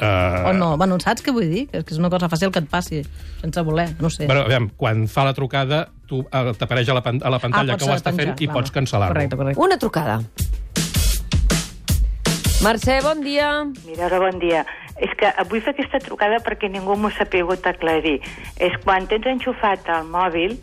Uh, 0.00 0.48
O 0.48 0.52
no? 0.56 0.76
Bueno, 0.80 0.96
saps 0.98 1.20
què 1.20 1.32
vull 1.32 1.44
dir? 1.50 1.66
Que 1.68 1.82
és 1.82 1.84
que 1.84 1.92
és 1.92 1.98
una 2.00 2.08
cosa 2.08 2.26
fàcil 2.32 2.48
que 2.50 2.58
et 2.62 2.68
passi, 2.70 3.02
sense 3.42 3.60
voler, 3.66 3.90
no 4.00 4.08
sé. 4.08 4.24
Bueno, 4.26 4.46
aviam, 4.48 4.70
quan 4.80 5.04
fa 5.12 5.26
la 5.28 5.34
trucada, 5.36 5.90
tu 6.08 6.22
eh, 6.24 6.52
t'apareix 6.56 6.88
a, 6.88 6.94
la 6.96 7.02
pan 7.04 7.20
a 7.22 7.28
la 7.28 7.38
pantalla 7.38 7.74
Ah, 7.74 7.76
que 7.76 7.84
ho 7.84 7.92
està 7.92 8.08
penjar, 8.08 8.32
fent 8.32 8.40
i 8.40 8.48
pots 8.48 8.72
cancel·lar-lo. 8.72 9.12
Correcte, 9.12 9.36
correcte. 9.36 9.60
Una 9.60 9.76
trucada. 9.76 10.22
Mercè, 12.64 13.00
bon 13.04 13.20
dia. 13.24 13.50
Mira, 13.86 14.08
bon 14.20 14.38
dia. 14.40 14.64
És 15.00 15.12
que 15.16 15.30
vull 15.48 15.62
fer 15.64 15.72
aquesta 15.72 15.98
trucada 16.04 16.42
perquè 16.44 16.68
ningú 16.68 16.94
m'ho 17.00 17.10
s'ha 17.10 17.24
pogut 17.32 17.64
aclarir. 17.66 18.18
És 18.60 18.76
quan 18.84 19.06
tens 19.08 19.26
enxufat 19.26 19.88
el 19.96 20.04
mòbil 20.12 20.58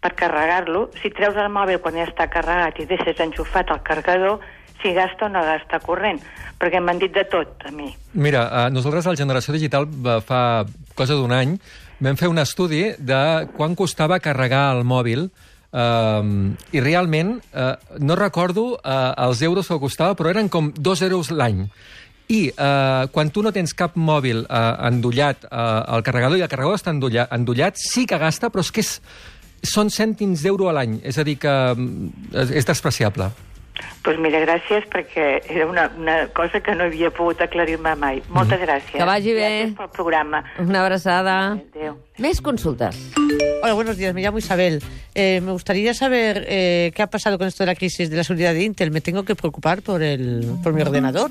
per 0.00 0.14
carregar-lo, 0.18 0.88
si 1.02 1.12
treus 1.14 1.36
el 1.36 1.52
mòbil 1.52 1.78
quan 1.84 1.94
ja 2.00 2.08
està 2.08 2.26
carregat 2.32 2.80
i 2.80 2.88
deixes 2.88 3.20
enxufat 3.20 3.70
el 3.70 3.82
carregador, 3.84 4.40
si 4.82 4.90
gasta 4.96 5.26
o 5.26 5.28
no 5.28 5.44
gasta 5.46 5.78
corrent. 5.84 6.18
Perquè 6.58 6.80
m'han 6.80 6.98
dit 6.98 7.12
de 7.14 7.22
tot, 7.30 7.52
a 7.68 7.70
mi. 7.70 7.92
Mira, 8.14 8.48
eh, 8.66 8.70
nosaltres 8.74 9.06
a 9.06 9.10
la 9.14 9.20
Generació 9.20 9.52
Digital 9.54 9.86
va- 9.86 10.20
fa 10.20 10.64
cosa 10.94 11.14
d'un 11.14 11.32
any 11.32 11.58
vam 12.00 12.16
fer 12.16 12.28
un 12.28 12.38
estudi 12.38 12.94
de 12.98 13.46
quan 13.56 13.76
costava 13.76 14.18
carregar 14.20 14.70
el 14.76 14.84
mòbil 14.84 15.28
Um, 15.72 16.52
I 16.76 16.80
realment, 16.84 17.38
uh, 17.56 17.78
no 17.98 18.12
recordo 18.14 18.74
uh, 18.76 19.14
els 19.24 19.40
euros 19.40 19.70
que 19.70 19.78
costava, 19.80 20.12
però 20.14 20.28
eren 20.28 20.50
com 20.52 20.66
dos 20.76 21.00
euros 21.00 21.30
l'any. 21.32 21.62
I 22.30 22.40
uh, 22.52 23.08
quan 23.12 23.30
tu 23.34 23.42
no 23.42 23.50
tens 23.52 23.74
cap 23.76 23.96
mòbil 23.98 24.44
uh, 24.46 24.86
endollat 24.88 25.44
al 25.50 26.04
carregador 26.06 26.38
i 26.38 26.44
el 26.44 26.50
carregador 26.50 26.78
està 26.78 26.94
endollat, 26.94 27.32
endollat, 27.34 27.80
sí 27.80 28.06
que 28.08 28.18
gasta, 28.20 28.48
però 28.52 28.62
és 28.64 28.70
que 28.72 28.84
és, 28.84 28.92
són 29.62 29.90
cèntims 29.92 30.42
d'euro 30.42 30.70
a 30.70 30.76
l'any. 30.78 31.00
És 31.06 31.18
a 31.18 31.24
dir, 31.26 31.36
que 31.42 31.52
mm, 31.74 32.32
és 32.58 32.68
despreciable. 32.68 33.30
Doncs 33.72 34.02
pues 34.04 34.18
mira, 34.18 34.40
gràcies, 34.42 34.84
perquè 34.90 35.26
era 35.48 35.66
una, 35.66 35.86
una 35.96 36.16
cosa 36.34 36.60
que 36.60 36.74
no 36.74 36.84
havia 36.90 37.12
pogut 37.14 37.40
aclarir-me 37.40 37.94
mai. 37.96 38.22
Moltes 38.34 38.60
gràcies. 38.60 38.96
Que 38.96 39.06
vagi 39.06 39.32
bé. 39.36 39.46
Gràcies 39.46 39.76
pel 39.78 39.92
programa. 39.94 40.42
Una 40.58 40.82
abraçada. 40.82 41.36
Adéu. 41.54 41.96
Més 42.18 42.42
consultes. 42.42 42.98
Hola, 43.62 43.74
buenos 43.74 43.96
días. 43.96 44.12
Me 44.12 44.22
llamo 44.22 44.38
Isabel. 44.38 44.82
Eh, 45.14 45.40
me 45.40 45.52
gustaría 45.52 45.94
saber 45.94 46.44
eh, 46.48 46.90
qué 46.94 47.02
ha 47.02 47.06
pasado 47.06 47.38
con 47.38 47.46
esto 47.46 47.62
de 47.62 47.68
la 47.68 47.76
crisis 47.76 48.10
de 48.10 48.16
la 48.16 48.24
seguridad 48.24 48.52
de 48.54 48.64
Intel. 48.64 48.90
¿Me 48.90 49.00
tengo 49.00 49.22
que 49.22 49.36
preocupar 49.36 49.82
por, 49.82 50.02
el, 50.02 50.58
por 50.62 50.72
mi 50.72 50.82
ordenador? 50.82 51.30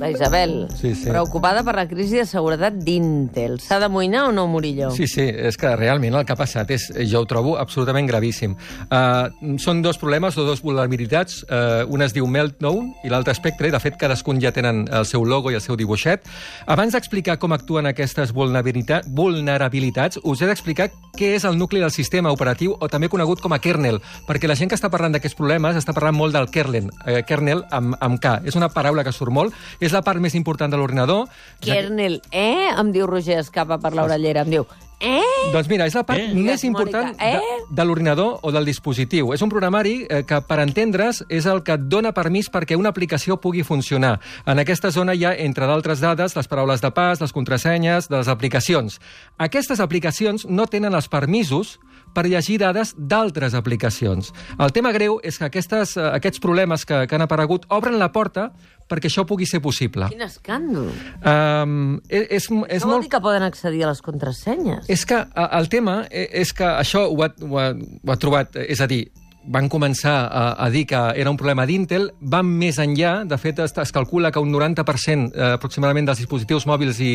La 0.00 0.10
Isabel, 0.10 0.66
Sí, 0.80 0.94
sí. 0.94 1.10
preocupada 1.10 1.62
per 1.62 1.74
la 1.76 1.86
crisi 1.86 2.16
de 2.16 2.24
seguretat 2.24 2.78
d'Intel. 2.80 3.58
S'ha 3.60 3.78
d'amoïnar 3.82 4.24
o 4.30 4.32
no, 4.32 4.46
Murillo? 4.48 4.90
Sí, 4.96 5.06
sí, 5.06 5.26
és 5.28 5.58
que 5.60 5.74
realment 5.76 6.16
el 6.16 6.24
que 6.24 6.32
ha 6.32 6.38
passat 6.40 6.70
és, 6.72 6.86
jo 7.10 7.20
ho 7.20 7.26
trobo 7.28 7.58
absolutament 7.60 8.08
gravíssim. 8.08 8.56
Uh, 8.88 9.56
són 9.60 9.82
dos 9.84 10.00
problemes 10.00 10.38
o 10.40 10.46
dos 10.48 10.62
vulnerabilitats. 10.64 11.42
Uh, 11.44 11.84
una 11.92 12.08
es 12.08 12.16
diu 12.16 12.26
Meltdown 12.26 12.94
i 13.04 13.12
l'altra 13.12 13.34
Spectre. 13.36 13.70
De 13.70 13.80
fet, 13.82 13.98
cadascun 14.00 14.40
ja 14.40 14.54
tenen 14.56 14.86
el 14.88 15.04
seu 15.04 15.24
logo 15.28 15.52
i 15.52 15.58
el 15.58 15.60
seu 15.60 15.76
dibuixet. 15.76 16.24
Abans 16.66 16.96
d'explicar 16.96 17.36
com 17.38 17.52
actuen 17.52 17.86
aquestes 17.92 18.32
vulnerabilita 18.32 19.02
vulnerabilitats, 19.06 20.18
us 20.24 20.40
he 20.40 20.48
d'explicar 20.48 20.88
què 21.16 21.34
és 21.36 21.44
el 21.44 21.58
nucli 21.58 21.80
del 21.82 21.92
sistema 21.92 22.32
operatiu 22.32 22.76
o 22.80 22.88
també 22.88 23.10
conegut 23.12 23.42
com 23.42 23.52
a 23.52 23.58
kernel, 23.60 24.00
perquè 24.28 24.48
la 24.48 24.56
gent 24.56 24.70
que 24.70 24.78
està 24.78 24.88
parlant 24.88 25.12
d'aquests 25.12 25.36
problemes 25.36 25.76
està 25.76 25.92
parlant 25.92 26.16
molt 26.16 26.32
del 26.32 26.48
kernel, 26.48 26.88
eh, 27.04 27.20
kernel 27.28 27.64
amb, 27.70 27.96
amb 28.00 28.20
K. 28.22 28.40
És 28.48 28.56
una 28.56 28.70
paraula 28.72 29.04
que 29.04 29.12
surt 29.12 29.34
molt, 29.34 29.52
és 29.80 29.89
la 29.94 30.02
part 30.06 30.20
més 30.22 30.36
important 30.38 30.70
de 30.72 30.78
l'ordinador. 30.80 31.26
Kernel, 31.64 32.20
eh? 32.30 32.70
Em 32.70 32.92
diu 32.94 33.08
Roger 33.10 33.40
Escapa 33.40 33.80
per 33.82 33.92
l'orellera. 33.96 34.44
Em 34.46 34.54
diu, 34.58 34.66
eh? 35.00 35.52
Doncs 35.52 35.68
mira, 35.68 35.86
és 35.88 35.94
la 35.96 36.04
part 36.06 36.20
Eh? 36.20 36.34
més 36.34 36.62
important 36.64 37.14
eh? 37.18 37.32
de, 37.40 37.74
de 37.74 37.84
l'ordinador 37.84 38.38
o 38.42 38.52
del 38.52 38.68
dispositiu. 38.68 39.32
És 39.34 39.42
un 39.42 39.50
programari 39.52 40.06
eh, 40.08 40.22
que, 40.28 40.40
per 40.46 40.60
entendre's, 40.60 41.22
és 41.28 41.46
el 41.50 41.62
que 41.66 41.74
et 41.78 41.86
dona 41.88 42.12
permís 42.16 42.50
perquè 42.52 42.76
una 42.78 42.92
aplicació 42.92 43.38
pugui 43.40 43.64
funcionar. 43.64 44.18
En 44.46 44.60
aquesta 44.60 44.90
zona 44.90 45.14
hi 45.14 45.24
ha, 45.24 45.34
entre 45.34 45.66
d'altres 45.66 46.00
dades, 46.00 46.36
les 46.36 46.48
paraules 46.48 46.80
de 46.80 46.90
pas, 46.90 47.20
les 47.20 47.32
contrasenyes 47.32 48.08
de 48.08 48.18
les 48.18 48.28
aplicacions. 48.28 49.00
Aquestes 49.38 49.80
aplicacions 49.80 50.46
no 50.46 50.66
tenen 50.66 50.94
els 50.94 51.08
permisos 51.08 51.78
per 52.12 52.26
llegir 52.26 52.58
dades 52.58 52.94
d'altres 52.98 53.54
aplicacions. 53.54 54.32
El 54.58 54.72
tema 54.74 54.90
greu 54.92 55.20
és 55.22 55.38
que 55.38 55.46
aquestes, 55.46 55.96
eh, 55.96 56.10
aquests 56.18 56.42
problemes 56.42 56.84
que, 56.84 57.06
que 57.06 57.14
han 57.14 57.22
aparegut 57.22 57.68
obren 57.70 57.98
la 58.00 58.10
porta 58.12 58.50
perquè 58.90 59.06
això 59.06 59.22
pugui 59.22 59.46
ser 59.46 59.60
possible. 59.62 60.08
Quin 60.10 60.24
escàndol. 60.26 60.88
Um, 61.22 62.00
és, 62.08 62.24
és, 62.26 62.48
és 62.50 62.80
Això 62.80 62.88
vol 62.88 62.96
molt... 62.96 63.06
dir 63.06 63.12
que 63.12 63.20
poden 63.22 63.46
accedir 63.46 63.84
a 63.86 63.92
les 63.92 64.02
contrasenyes. 64.02 64.89
És 64.90 65.04
que 65.06 65.20
el 65.22 65.68
tema 65.70 66.00
eh, 66.10 66.26
és 66.42 66.50
que 66.56 66.66
això 66.66 67.04
ho 67.06 67.22
ha, 67.22 67.28
ho 67.46 67.58
ha, 67.62 67.68
ho 67.70 68.10
ha 68.10 68.16
trobat, 68.18 68.56
eh, 68.58 68.66
és 68.74 68.80
a 68.82 68.88
dir, 68.90 69.04
van 69.46 69.68
començar 69.70 70.16
a, 70.26 70.42
a 70.58 70.66
dir 70.74 70.82
que 70.90 70.98
era 71.16 71.30
un 71.30 71.38
problema 71.38 71.62
d'Intel, 71.66 72.08
van 72.20 72.48
més 72.58 72.80
enllà, 72.82 73.20
de 73.30 73.38
fet 73.38 73.62
es, 73.62 73.76
es 73.78 73.94
calcula 73.94 74.32
que 74.34 74.42
un 74.42 74.50
90% 74.50 75.30
eh, 75.30 75.52
aproximadament 75.54 76.10
dels 76.10 76.24
dispositius 76.24 76.66
mòbils 76.66 76.98
i, 77.06 77.14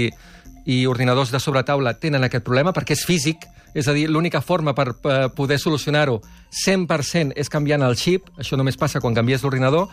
i 0.71 0.85
ordinadors 0.87 1.35
de 1.35 1.41
sobretaula 1.43 1.97
tenen 1.99 2.23
aquest 2.23 2.47
problema 2.47 2.71
perquè 2.73 2.95
és 2.95 3.03
físic, 3.05 3.43
és 3.75 3.91
a 3.91 3.93
dir, 3.93 4.07
l'única 4.07 4.39
forma 4.39 4.71
per, 4.73 4.93
per 5.03 5.17
poder 5.35 5.59
solucionar-ho 5.59 6.21
100% 6.63 7.35
és 7.35 7.51
canviant 7.51 7.83
el 7.83 7.99
xip, 7.99 8.31
això 8.39 8.55
només 8.55 8.79
passa 8.79 9.03
quan 9.03 9.17
canvies 9.19 9.43
l'ordinador, 9.43 9.91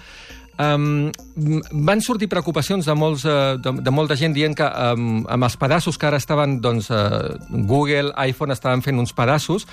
Um, 0.60 1.10
van 1.88 2.02
sortir 2.04 2.28
preocupacions 2.28 2.84
de, 2.84 2.94
molts, 2.94 3.24
uh, 3.24 3.56
de, 3.56 3.72
de 3.80 3.92
molta 3.94 4.16
gent 4.20 4.34
dient 4.36 4.52
que 4.56 4.66
um, 4.66 5.22
amb 5.32 5.46
els 5.48 5.56
pedaços 5.56 5.96
que 5.96 6.06
ara 6.10 6.18
estaven 6.20 6.58
doncs, 6.60 6.90
uh, 6.92 7.32
Google, 7.48 8.12
iPhone 8.28 8.52
estaven 8.52 8.84
fent 8.84 9.00
uns 9.00 9.14
pedaços 9.16 9.64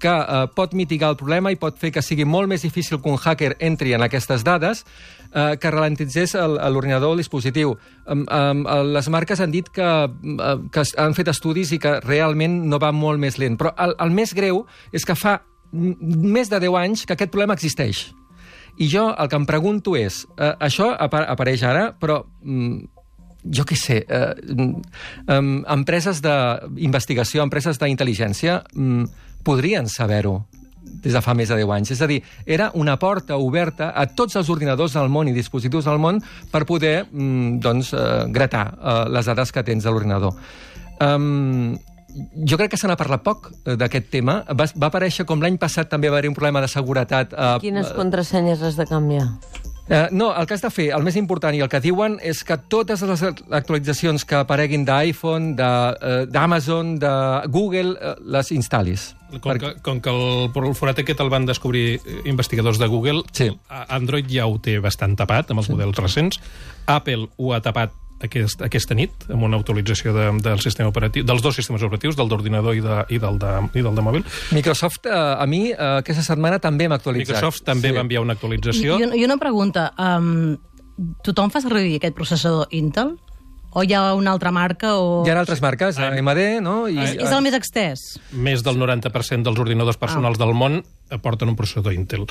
que 0.00 0.12
uh, 0.12 0.46
pot 0.54 0.72
mitigar 0.72 1.10
el 1.12 1.18
problema 1.18 1.50
i 1.50 1.58
pot 1.60 1.76
fer 1.78 1.90
que 1.92 2.02
sigui 2.02 2.24
molt 2.24 2.48
més 2.48 2.62
difícil 2.62 3.02
que 3.02 3.10
un 3.10 3.18
hacker 3.18 3.56
entri 3.58 3.92
en 3.92 4.06
aquestes 4.06 4.46
dades 4.46 4.84
uh, 4.84 5.58
que 5.60 5.74
ralentitzés 5.74 6.36
l'ordinador 6.38 7.10
o 7.10 7.18
el 7.18 7.24
dispositiu. 7.24 7.74
Um, 8.06 8.24
um, 8.24 8.64
les 8.94 9.10
marques 9.12 9.42
han 9.42 9.50
dit 9.50 9.68
que, 9.68 9.90
uh, 10.06 10.56
que 10.72 10.86
han 10.96 11.18
fet 11.18 11.34
estudis 11.34 11.74
i 11.74 11.82
que 11.82 11.98
realment 12.06 12.62
no 12.70 12.80
va 12.80 12.94
molt 12.94 13.20
més 13.20 13.36
lent. 13.42 13.58
Però 13.60 13.74
el, 13.82 13.98
el 13.98 14.14
més 14.14 14.32
greu 14.38 14.64
és 14.94 15.04
que 15.04 15.18
fa 15.18 15.40
més 15.72 16.48
de 16.50 16.58
10 16.62 16.80
anys 16.80 17.04
que 17.04 17.18
aquest 17.18 17.30
problema 17.34 17.58
existeix. 17.58 18.08
I 18.80 18.88
jo 18.88 19.10
el 19.12 19.28
que 19.28 19.36
em 19.36 19.44
pregunto 19.48 19.96
és, 19.98 20.22
eh, 20.38 20.54
això 20.60 20.94
apa 20.96 21.26
apareix 21.28 21.62
ara, 21.68 21.90
però 21.92 22.22
mm, 22.42 22.78
jo 23.44 23.64
què 23.68 23.76
sé, 23.76 23.98
eh, 24.08 24.34
mm, 24.40 25.64
empreses 25.68 26.22
d'investigació, 26.24 27.42
empreses 27.44 27.80
d'intel·ligència, 27.80 28.62
mm, 28.74 29.04
podrien 29.44 29.88
saber-ho 29.88 30.44
des 30.80 31.12
de 31.12 31.20
fa 31.24 31.34
més 31.34 31.48
de 31.48 31.56
10 31.56 31.70
anys. 31.72 31.90
És 31.92 32.00
a 32.02 32.08
dir, 32.08 32.22
era 32.46 32.70
una 32.74 32.98
porta 32.98 33.36
oberta 33.36 33.92
a 33.96 34.06
tots 34.06 34.36
els 34.36 34.48
ordinadors 34.52 34.96
del 34.96 35.08
món 35.08 35.28
i 35.28 35.36
dispositius 35.36 35.84
del 35.84 36.00
món 36.00 36.20
per 36.50 36.66
poder 36.68 37.06
mm, 37.10 37.60
doncs, 37.60 37.92
eh, 37.92 38.26
gratar 38.32 38.66
eh, 38.74 39.04
les 39.12 39.26
dades 39.26 39.52
que 39.52 39.64
tens 39.64 39.84
de 39.84 39.90
l'ordinador. 39.90 40.36
Um, 41.00 41.78
jo 42.46 42.58
crec 42.58 42.72
que 42.74 42.80
se 42.80 42.90
n'ha 42.90 42.98
parlat 43.00 43.24
poc 43.26 43.50
eh, 43.50 43.76
d'aquest 43.80 44.10
tema. 44.12 44.40
Va, 44.56 44.68
va 44.76 44.90
aparèixer 44.90 45.26
com 45.28 45.42
l'any 45.42 45.58
passat 45.60 45.90
també 45.90 46.10
va 46.10 46.18
haver 46.18 46.30
un 46.30 46.36
problema 46.38 46.62
de 46.64 46.68
seguretat. 46.68 47.34
Eh, 47.34 47.56
Quines 47.64 47.92
contrasenyes 47.96 48.62
has 48.62 48.78
de 48.80 48.86
canviar? 48.88 49.28
Eh, 49.90 50.06
no, 50.12 50.32
el 50.36 50.46
que 50.46 50.54
has 50.54 50.62
de 50.62 50.70
fer, 50.70 50.84
el 50.94 51.02
més 51.02 51.16
important 51.18 51.54
i 51.56 51.64
el 51.64 51.68
que 51.68 51.80
diuen 51.82 52.14
és 52.22 52.44
que 52.46 52.54
totes 52.70 53.00
les 53.02 53.24
actualitzacions 53.26 54.22
que 54.22 54.38
apareguin 54.38 54.84
d'iPhone, 54.86 55.56
eh, 55.58 56.26
d'Amazon, 56.30 56.92
de, 56.94 57.10
de 57.10 57.50
Google, 57.50 57.96
eh, 57.98 58.12
les 58.22 58.52
instal·lis. 58.54 59.08
Com 59.42 59.58
que, 59.58 59.72
com 59.82 59.98
que 60.02 60.14
el, 60.14 60.46
el 60.70 60.76
forat 60.78 61.02
aquest 61.02 61.22
el 61.22 61.30
van 61.32 61.48
descobrir 61.48 61.98
eh, 61.98 62.20
investigadors 62.30 62.78
de 62.78 62.86
Google, 62.86 63.24
sí. 63.34 63.50
Android 63.88 64.30
ja 64.30 64.46
ho 64.46 64.60
té 64.62 64.78
bastant 64.78 65.18
tapat 65.18 65.50
amb 65.50 65.64
els 65.64 65.66
sí. 65.66 65.74
models 65.74 65.98
recents, 65.98 66.38
Apple 66.86 67.26
ho 67.34 67.50
ha 67.50 67.58
tapat 67.58 67.90
aquest, 68.24 68.62
aquesta 68.66 68.96
nit 68.96 69.26
amb 69.30 69.46
una 69.46 69.60
actualització 69.60 70.14
de, 70.16 70.26
del 70.44 70.60
sistema 70.64 70.90
operatiu, 70.92 71.24
dels 71.26 71.42
dos 71.44 71.56
sistemes 71.56 71.84
operatius, 71.86 72.18
del 72.18 72.30
d'ordinador 72.30 72.76
i, 72.76 72.82
de, 72.84 72.98
i, 73.08 73.20
del 73.22 73.40
de, 73.40 73.54
i 73.74 73.84
del 73.86 73.96
de 73.96 74.04
mòbil. 74.04 74.26
Microsoft, 74.56 75.08
eh, 75.08 75.14
a 75.14 75.46
mi, 75.50 75.68
eh, 75.70 75.78
aquesta 76.02 76.24
setmana 76.26 76.60
també 76.62 76.88
m'ha 76.88 77.00
actualitzat. 77.00 77.36
Microsoft 77.36 77.64
també 77.66 77.90
sí. 77.90 77.96
va 77.96 78.04
enviar 78.06 78.24
una 78.24 78.36
actualització. 78.36 79.00
I, 79.00 79.10
i 79.20 79.26
una 79.26 79.38
pregunta. 79.40 79.90
Um, 79.98 80.58
tothom 81.26 81.52
fa 81.52 81.62
servir 81.64 81.96
aquest 81.98 82.16
processador 82.18 82.70
Intel? 82.76 83.16
O 83.70 83.84
hi 83.86 83.92
ha 83.94 84.02
una 84.18 84.32
altra 84.34 84.50
marca? 84.50 84.96
O... 84.98 85.20
Hi 85.22 85.30
ha 85.30 85.36
altres 85.38 85.60
marques, 85.62 85.98
ah. 86.02 86.10
AMD, 86.10 86.40
no? 86.64 86.88
I... 86.90 86.98
És, 86.98 87.14
és 87.22 87.30
el 87.30 87.44
més 87.46 87.54
extès? 87.54 88.02
Més 88.34 88.64
del 88.66 88.80
90% 88.80 89.46
dels 89.46 89.62
ordinadors 89.62 90.00
personals 90.00 90.40
ah. 90.40 90.44
del 90.44 90.56
món 90.58 90.80
porten 91.22 91.52
un 91.52 91.58
processador 91.58 91.94
Intel. 91.94 92.26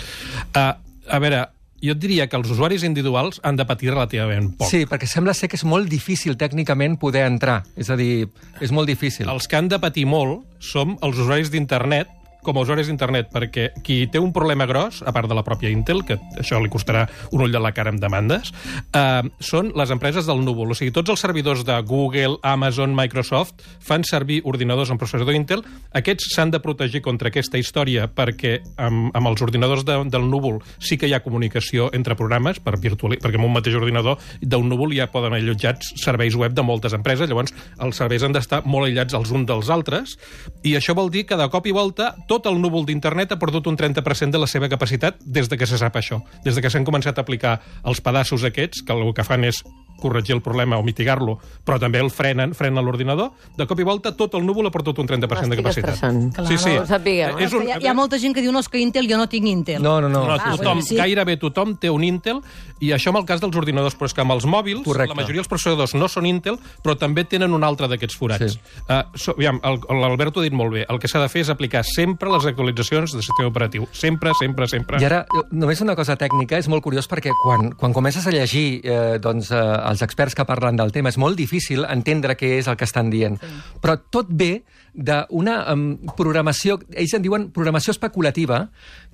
Uh, 0.52 0.74
a 1.10 1.20
veure, 1.24 1.46
jo 1.82 1.96
et 1.96 2.02
diria 2.02 2.28
que 2.30 2.38
els 2.40 2.52
usuaris 2.52 2.84
individuals 2.88 3.40
han 3.44 3.60
de 3.60 3.66
patir 3.68 3.92
relativament 3.94 4.52
poc. 4.60 4.70
Sí, 4.72 4.86
perquè 4.90 5.08
sembla 5.10 5.36
ser 5.38 5.50
que 5.52 5.60
és 5.60 5.66
molt 5.68 5.90
difícil 5.92 6.38
tècnicament 6.40 7.00
poder 7.00 7.26
entrar. 7.28 7.62
És 7.80 7.90
a 7.90 7.98
dir, 8.00 8.28
és 8.62 8.74
molt 8.76 8.90
difícil. 8.92 9.30
Els 9.32 9.48
que 9.48 9.60
han 9.60 9.72
de 9.72 9.80
patir 9.82 10.06
molt 10.10 10.46
som 10.60 10.98
els 11.06 11.20
usuaris 11.20 11.52
d'internet 11.54 12.19
com 12.44 12.58
a 12.58 12.64
usuaris 12.64 12.88
d'internet, 12.88 13.30
perquè 13.34 13.70
qui 13.84 14.02
té 14.12 14.20
un 14.22 14.32
problema 14.36 14.68
gros, 14.70 15.02
a 15.06 15.14
part 15.16 15.30
de 15.30 15.36
la 15.38 15.44
pròpia 15.46 15.72
Intel, 15.74 16.04
que 16.08 16.20
això 16.40 16.60
li 16.62 16.72
costarà 16.72 17.06
un 17.36 17.44
ull 17.46 17.54
de 17.54 17.62
la 17.62 17.74
cara 17.76 17.92
amb 17.94 18.02
demandes, 18.02 18.54
eh, 18.96 19.24
són 19.40 19.74
les 19.76 19.92
empreses 19.92 20.28
del 20.30 20.44
núvol. 20.46 20.72
O 20.72 20.78
sigui, 20.78 20.94
tots 20.96 21.12
els 21.12 21.20
servidors 21.20 21.66
de 21.68 21.76
Google, 21.88 22.38
Amazon, 22.44 22.96
Microsoft 22.96 23.64
fan 23.84 24.06
servir 24.08 24.42
ordinadors 24.46 24.92
amb 24.92 25.02
processador 25.02 25.36
Intel. 25.36 25.64
Aquests 25.94 26.32
s'han 26.36 26.52
de 26.52 26.62
protegir 26.64 27.02
contra 27.06 27.30
aquesta 27.30 27.60
història 27.60 28.08
perquè 28.08 28.60
amb, 28.78 29.10
amb 29.16 29.32
els 29.32 29.44
ordinadors 29.46 29.86
de, 29.86 29.98
del 30.10 30.30
núvol 30.30 30.60
sí 30.80 30.98
que 30.98 31.10
hi 31.10 31.16
ha 31.16 31.24
comunicació 31.24 31.90
entre 31.96 32.18
programes, 32.20 32.60
per 32.64 32.78
virtual, 32.80 33.18
perquè 33.20 33.40
en 33.40 33.48
un 33.48 33.56
mateix 33.56 33.76
ordinador 33.80 34.20
d'un 34.42 34.70
núvol 34.70 34.94
ja 34.96 35.10
poden 35.12 35.36
allotjats 35.36 35.94
serveis 36.00 36.38
web 36.40 36.56
de 36.56 36.66
moltes 36.66 36.96
empreses, 36.96 37.30
llavors 37.30 37.54
els 37.80 38.00
serveis 38.00 38.24
han 38.26 38.36
d'estar 38.36 38.64
molt 38.66 38.90
aïllats 38.90 39.18
els 39.18 39.32
uns 39.36 39.48
dels 39.50 39.70
altres, 39.74 40.16
i 40.64 40.76
això 40.78 40.96
vol 40.98 41.12
dir 41.14 41.26
que 41.30 41.38
de 41.40 41.50
cop 41.52 41.68
i 41.68 41.76
volta 41.76 42.14
tot 42.30 42.46
el 42.46 42.62
núvol 42.62 42.86
d'internet 42.86 43.34
ha 43.34 43.42
perdut 43.42 43.68
un 43.72 43.78
30% 43.80 44.38
de 44.38 44.42
la 44.42 44.48
seva 44.48 44.70
capacitat 44.70 45.18
des 45.26 45.50
de 45.50 45.58
que 45.58 45.68
se 45.68 45.82
sap 45.82 45.98
això. 45.98 46.22
Des 46.46 46.56
de 46.56 46.62
que 46.62 46.70
s'han 46.70 46.86
començat 46.86 47.18
a 47.18 47.26
aplicar 47.26 47.60
els 47.84 48.02
pedaços 48.06 48.46
aquests, 48.46 48.86
que 48.86 48.94
el 48.94 49.14
que 49.18 49.26
fan 49.26 49.48
és 49.50 49.64
corregir 50.00 50.34
el 50.34 50.42
problema 50.42 50.78
o 50.80 50.84
mitigar-lo, 50.84 51.38
però 51.66 51.78
també 51.82 52.00
el 52.00 52.10
frenen, 52.10 52.54
frenen 52.56 52.86
l'ordinador, 52.86 53.34
de 53.58 53.68
cop 53.68 53.82
i 53.82 53.86
volta 53.86 54.14
tot 54.16 54.38
el 54.40 54.46
núvol 54.48 54.70
ha 54.70 54.72
perdut 54.72 55.02
un 55.04 55.10
30% 55.10 55.52
de 55.52 55.60
capacitat. 55.60 56.00
Clar, 56.00 56.48
sí, 56.48 56.58
sí. 56.58 56.74
No 56.78 56.86
sapigueu. 56.88 57.36
És 57.44 57.54
un... 57.54 57.68
hi, 57.68 57.74
ha, 57.76 57.82
hi 57.84 57.90
ha 57.92 57.96
molta 57.98 58.18
gent 58.22 58.38
que 58.38 58.44
diu 58.46 58.54
no, 58.56 58.64
és 58.64 58.72
que 58.72 58.80
Intel, 58.80 59.10
jo 59.12 59.20
no 59.20 59.28
tinc 59.28 59.50
Intel. 59.52 59.84
No, 59.84 60.00
no, 60.00 60.08
no. 60.08 60.24
no 60.30 60.38
ah, 60.38 60.56
tothom, 60.56 60.82
sí. 60.86 60.96
Gairebé 61.00 61.36
tothom 61.42 61.76
té 61.82 61.92
un 61.92 62.06
Intel, 62.08 62.40
i 62.80 62.94
això 62.96 63.12
amb 63.12 63.22
el 63.22 63.28
cas 63.28 63.44
dels 63.44 63.60
ordinadors, 63.60 63.98
però 64.00 64.08
és 64.10 64.16
que 64.16 64.24
amb 64.24 64.38
els 64.38 64.48
mòbils, 64.48 64.86
Correcte. 64.88 65.12
la 65.12 65.20
majoria 65.20 65.44
dels 65.44 65.52
processadors 65.52 65.98
no 66.00 66.08
són 66.08 66.30
Intel, 66.30 66.58
però 66.86 66.96
també 66.96 67.26
tenen 67.28 67.54
un 67.54 67.68
altre 67.68 67.92
d'aquests 67.92 68.16
forats. 68.16 68.56
Sí. 68.56 68.80
Uh, 68.88 69.04
so, 69.20 69.36
aviam, 69.36 69.60
l'Albert 69.60 70.40
ho 70.40 70.46
ha 70.46 70.48
dit 70.48 70.56
molt 70.56 70.78
bé, 70.78 70.86
el 70.88 71.04
que 71.04 71.12
s'ha 71.12 71.20
de 71.20 71.28
fer 71.32 71.44
és 71.44 71.52
aplicar 71.52 71.84
sempre 71.84 72.19
les 72.28 72.46
actualitzacions 72.52 73.14
de 73.16 73.22
sistema 73.24 73.48
operatiu. 73.48 73.88
Sempre, 73.96 74.34
sempre, 74.40 74.68
sempre. 74.68 75.00
I 75.00 75.08
ara, 75.08 75.22
només 75.56 75.80
una 75.86 75.96
cosa 75.96 76.18
tècnica, 76.20 76.60
és 76.60 76.68
molt 76.68 76.84
curiós 76.84 77.08
perquè 77.08 77.32
quan, 77.44 77.72
quan 77.80 77.96
comences 77.96 78.28
a 78.28 78.34
llegir 78.36 78.82
eh, 78.84 79.16
doncs, 79.24 79.54
eh, 79.56 79.62
els 79.88 80.04
experts 80.04 80.36
que 80.36 80.48
parlen 80.50 80.76
del 80.80 80.92
tema, 80.92 81.14
és 81.14 81.20
molt 81.22 81.40
difícil 81.40 81.88
entendre 81.88 82.36
què 82.36 82.58
és 82.60 82.68
el 82.68 82.76
que 82.76 82.88
estan 82.90 83.10
dient. 83.14 83.40
Sí. 83.40 83.80
Però 83.80 83.96
tot 84.12 84.28
ve 84.30 84.66
d'una 84.92 85.60
um, 85.72 85.90
programació, 86.18 86.80
ells 86.92 87.16
en 87.16 87.24
diuen 87.24 87.52
programació 87.56 87.96
especulativa, 87.96 88.66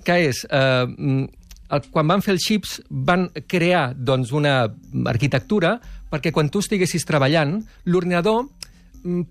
que 0.04 0.22
és... 0.32 0.46
Eh, 0.50 1.26
quan 1.90 2.06
van 2.06 2.20
fer 2.22 2.36
els 2.36 2.44
xips 2.46 2.76
van 2.90 3.24
crear 3.50 3.88
doncs, 3.98 4.30
una 4.30 4.68
arquitectura 5.10 5.72
perquè 6.12 6.30
quan 6.30 6.50
tu 6.52 6.62
estiguessis 6.62 7.06
treballant, 7.06 7.58
l'ordinador 7.90 8.44
mm, 8.44 8.65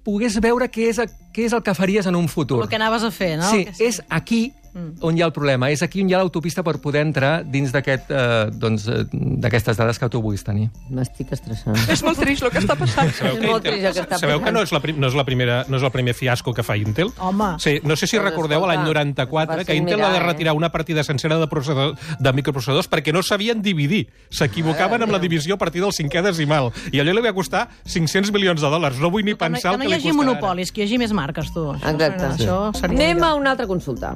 pogués 0.05 0.37
veure 0.43 0.69
què 0.71 0.89
és, 0.91 1.01
què 1.35 1.47
és 1.47 1.55
el 1.55 1.63
que 1.65 1.75
faries 1.77 2.07
en 2.09 2.15
un 2.15 2.29
futur. 2.31 2.61
El 2.63 2.69
que 2.71 2.79
anaves 2.79 3.03
a 3.03 3.11
fer, 3.11 3.35
no? 3.41 3.49
Sí, 3.51 3.65
sí. 3.71 3.89
és 3.89 4.01
aquí 4.09 4.41
mm. 4.75 4.99
on 5.01 5.17
hi 5.17 5.23
ha 5.23 5.29
el 5.29 5.33
problema. 5.33 5.71
És 5.73 5.81
aquí 5.85 6.03
on 6.03 6.11
hi 6.11 6.15
ha 6.15 6.21
l'autopista 6.21 6.63
per 6.65 6.77
poder 6.83 7.05
entrar 7.07 7.33
dins 7.47 7.73
d'aquest, 7.73 8.11
eh, 8.11 8.51
doncs, 8.53 8.87
eh, 8.91 9.03
d'aquestes 9.11 9.79
dades 9.79 9.99
que 9.99 10.09
tu 10.11 10.21
vulguis 10.21 10.43
tenir. 10.45 10.67
M'estic 10.93 11.31
estressant. 11.35 11.79
És 11.91 12.03
molt 12.05 12.19
trist 12.21 12.45
el 12.45 12.53
que 12.53 12.61
està 12.61 12.77
passant. 12.79 13.11
Sabeu 13.15 13.39
que, 13.39 13.47
molt 13.47 13.65
trist 13.65 13.89
el 13.89 13.95
que 13.95 14.05
està 14.05 14.19
sabeu 14.21 14.43
que 14.43 14.53
no 14.53 14.63
és, 14.65 14.73
la, 14.75 14.81
no, 14.95 15.09
és 15.09 15.17
la 15.17 15.25
primera, 15.27 15.61
no 15.71 15.79
és 15.79 15.87
el 15.87 15.93
primer 15.95 16.15
fiasco 16.17 16.53
que 16.53 16.65
fa 16.65 16.77
Intel? 16.77 17.11
Home. 17.17 17.55
Sí, 17.63 17.79
no 17.83 17.95
sé 17.95 18.09
si 18.09 18.19
Però, 18.19 18.29
recordeu 18.29 18.65
l'any 18.67 18.83
escolta, 18.83 19.15
94 19.25 19.57
vas 19.61 19.65
que 19.65 19.79
Intel 19.79 19.97
mirar, 19.97 20.11
ha 20.11 20.13
de 20.13 20.21
eh? 20.21 20.27
retirar 20.27 20.55
una 20.57 20.71
partida 20.71 21.03
sencera 21.03 21.39
de, 21.39 21.47
processador, 21.47 21.95
de 22.19 22.33
microprocessadors 22.33 22.89
perquè 22.91 23.13
no 23.15 23.23
sabien 23.23 23.61
dividir. 23.65 24.05
S'equivocaven 24.29 25.05
amb 25.05 25.15
la 25.15 25.21
divisió 25.23 25.55
a 25.55 25.61
partir 25.61 25.83
del 25.83 25.93
cinquè 25.95 26.23
decimal. 26.25 26.71
I 26.91 27.01
allò 27.01 27.15
li 27.15 27.23
va 27.23 27.33
costar 27.35 27.67
500 27.85 28.33
milions 28.35 28.61
de 28.61 28.71
dòlars. 28.71 28.99
No 29.01 29.11
vull 29.13 29.25
ni 29.25 29.35
Que 29.35 29.49
no, 29.49 29.55
pensar 29.55 29.75
que 29.75 29.77
no 29.77 29.85
hi 29.85 29.93
que 29.93 30.01
hagi 30.01 30.13
monopolis, 30.15 30.71
que 30.71 30.83
hi 30.83 30.85
hagi 30.85 30.99
més 31.01 31.13
marques, 31.15 31.51
tu. 31.53 31.67
Això, 31.75 31.93
Exacte. 31.93 32.29
Això 32.35 32.59
seria 32.79 32.99
Anem 32.99 33.23
a 33.23 33.33
una 33.37 33.53
altra 33.55 33.67
consulta. 33.67 34.13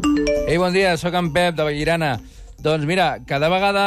Ei, 0.50 0.58
bon 0.58 0.74
dia, 0.74 0.96
sóc 0.98 1.14
en 1.14 1.28
Pep, 1.30 1.54
de 1.54 1.62
Vallirana. 1.62 2.16
Doncs 2.60 2.88
mira, 2.90 3.20
cada 3.30 3.52
vegada 3.54 3.84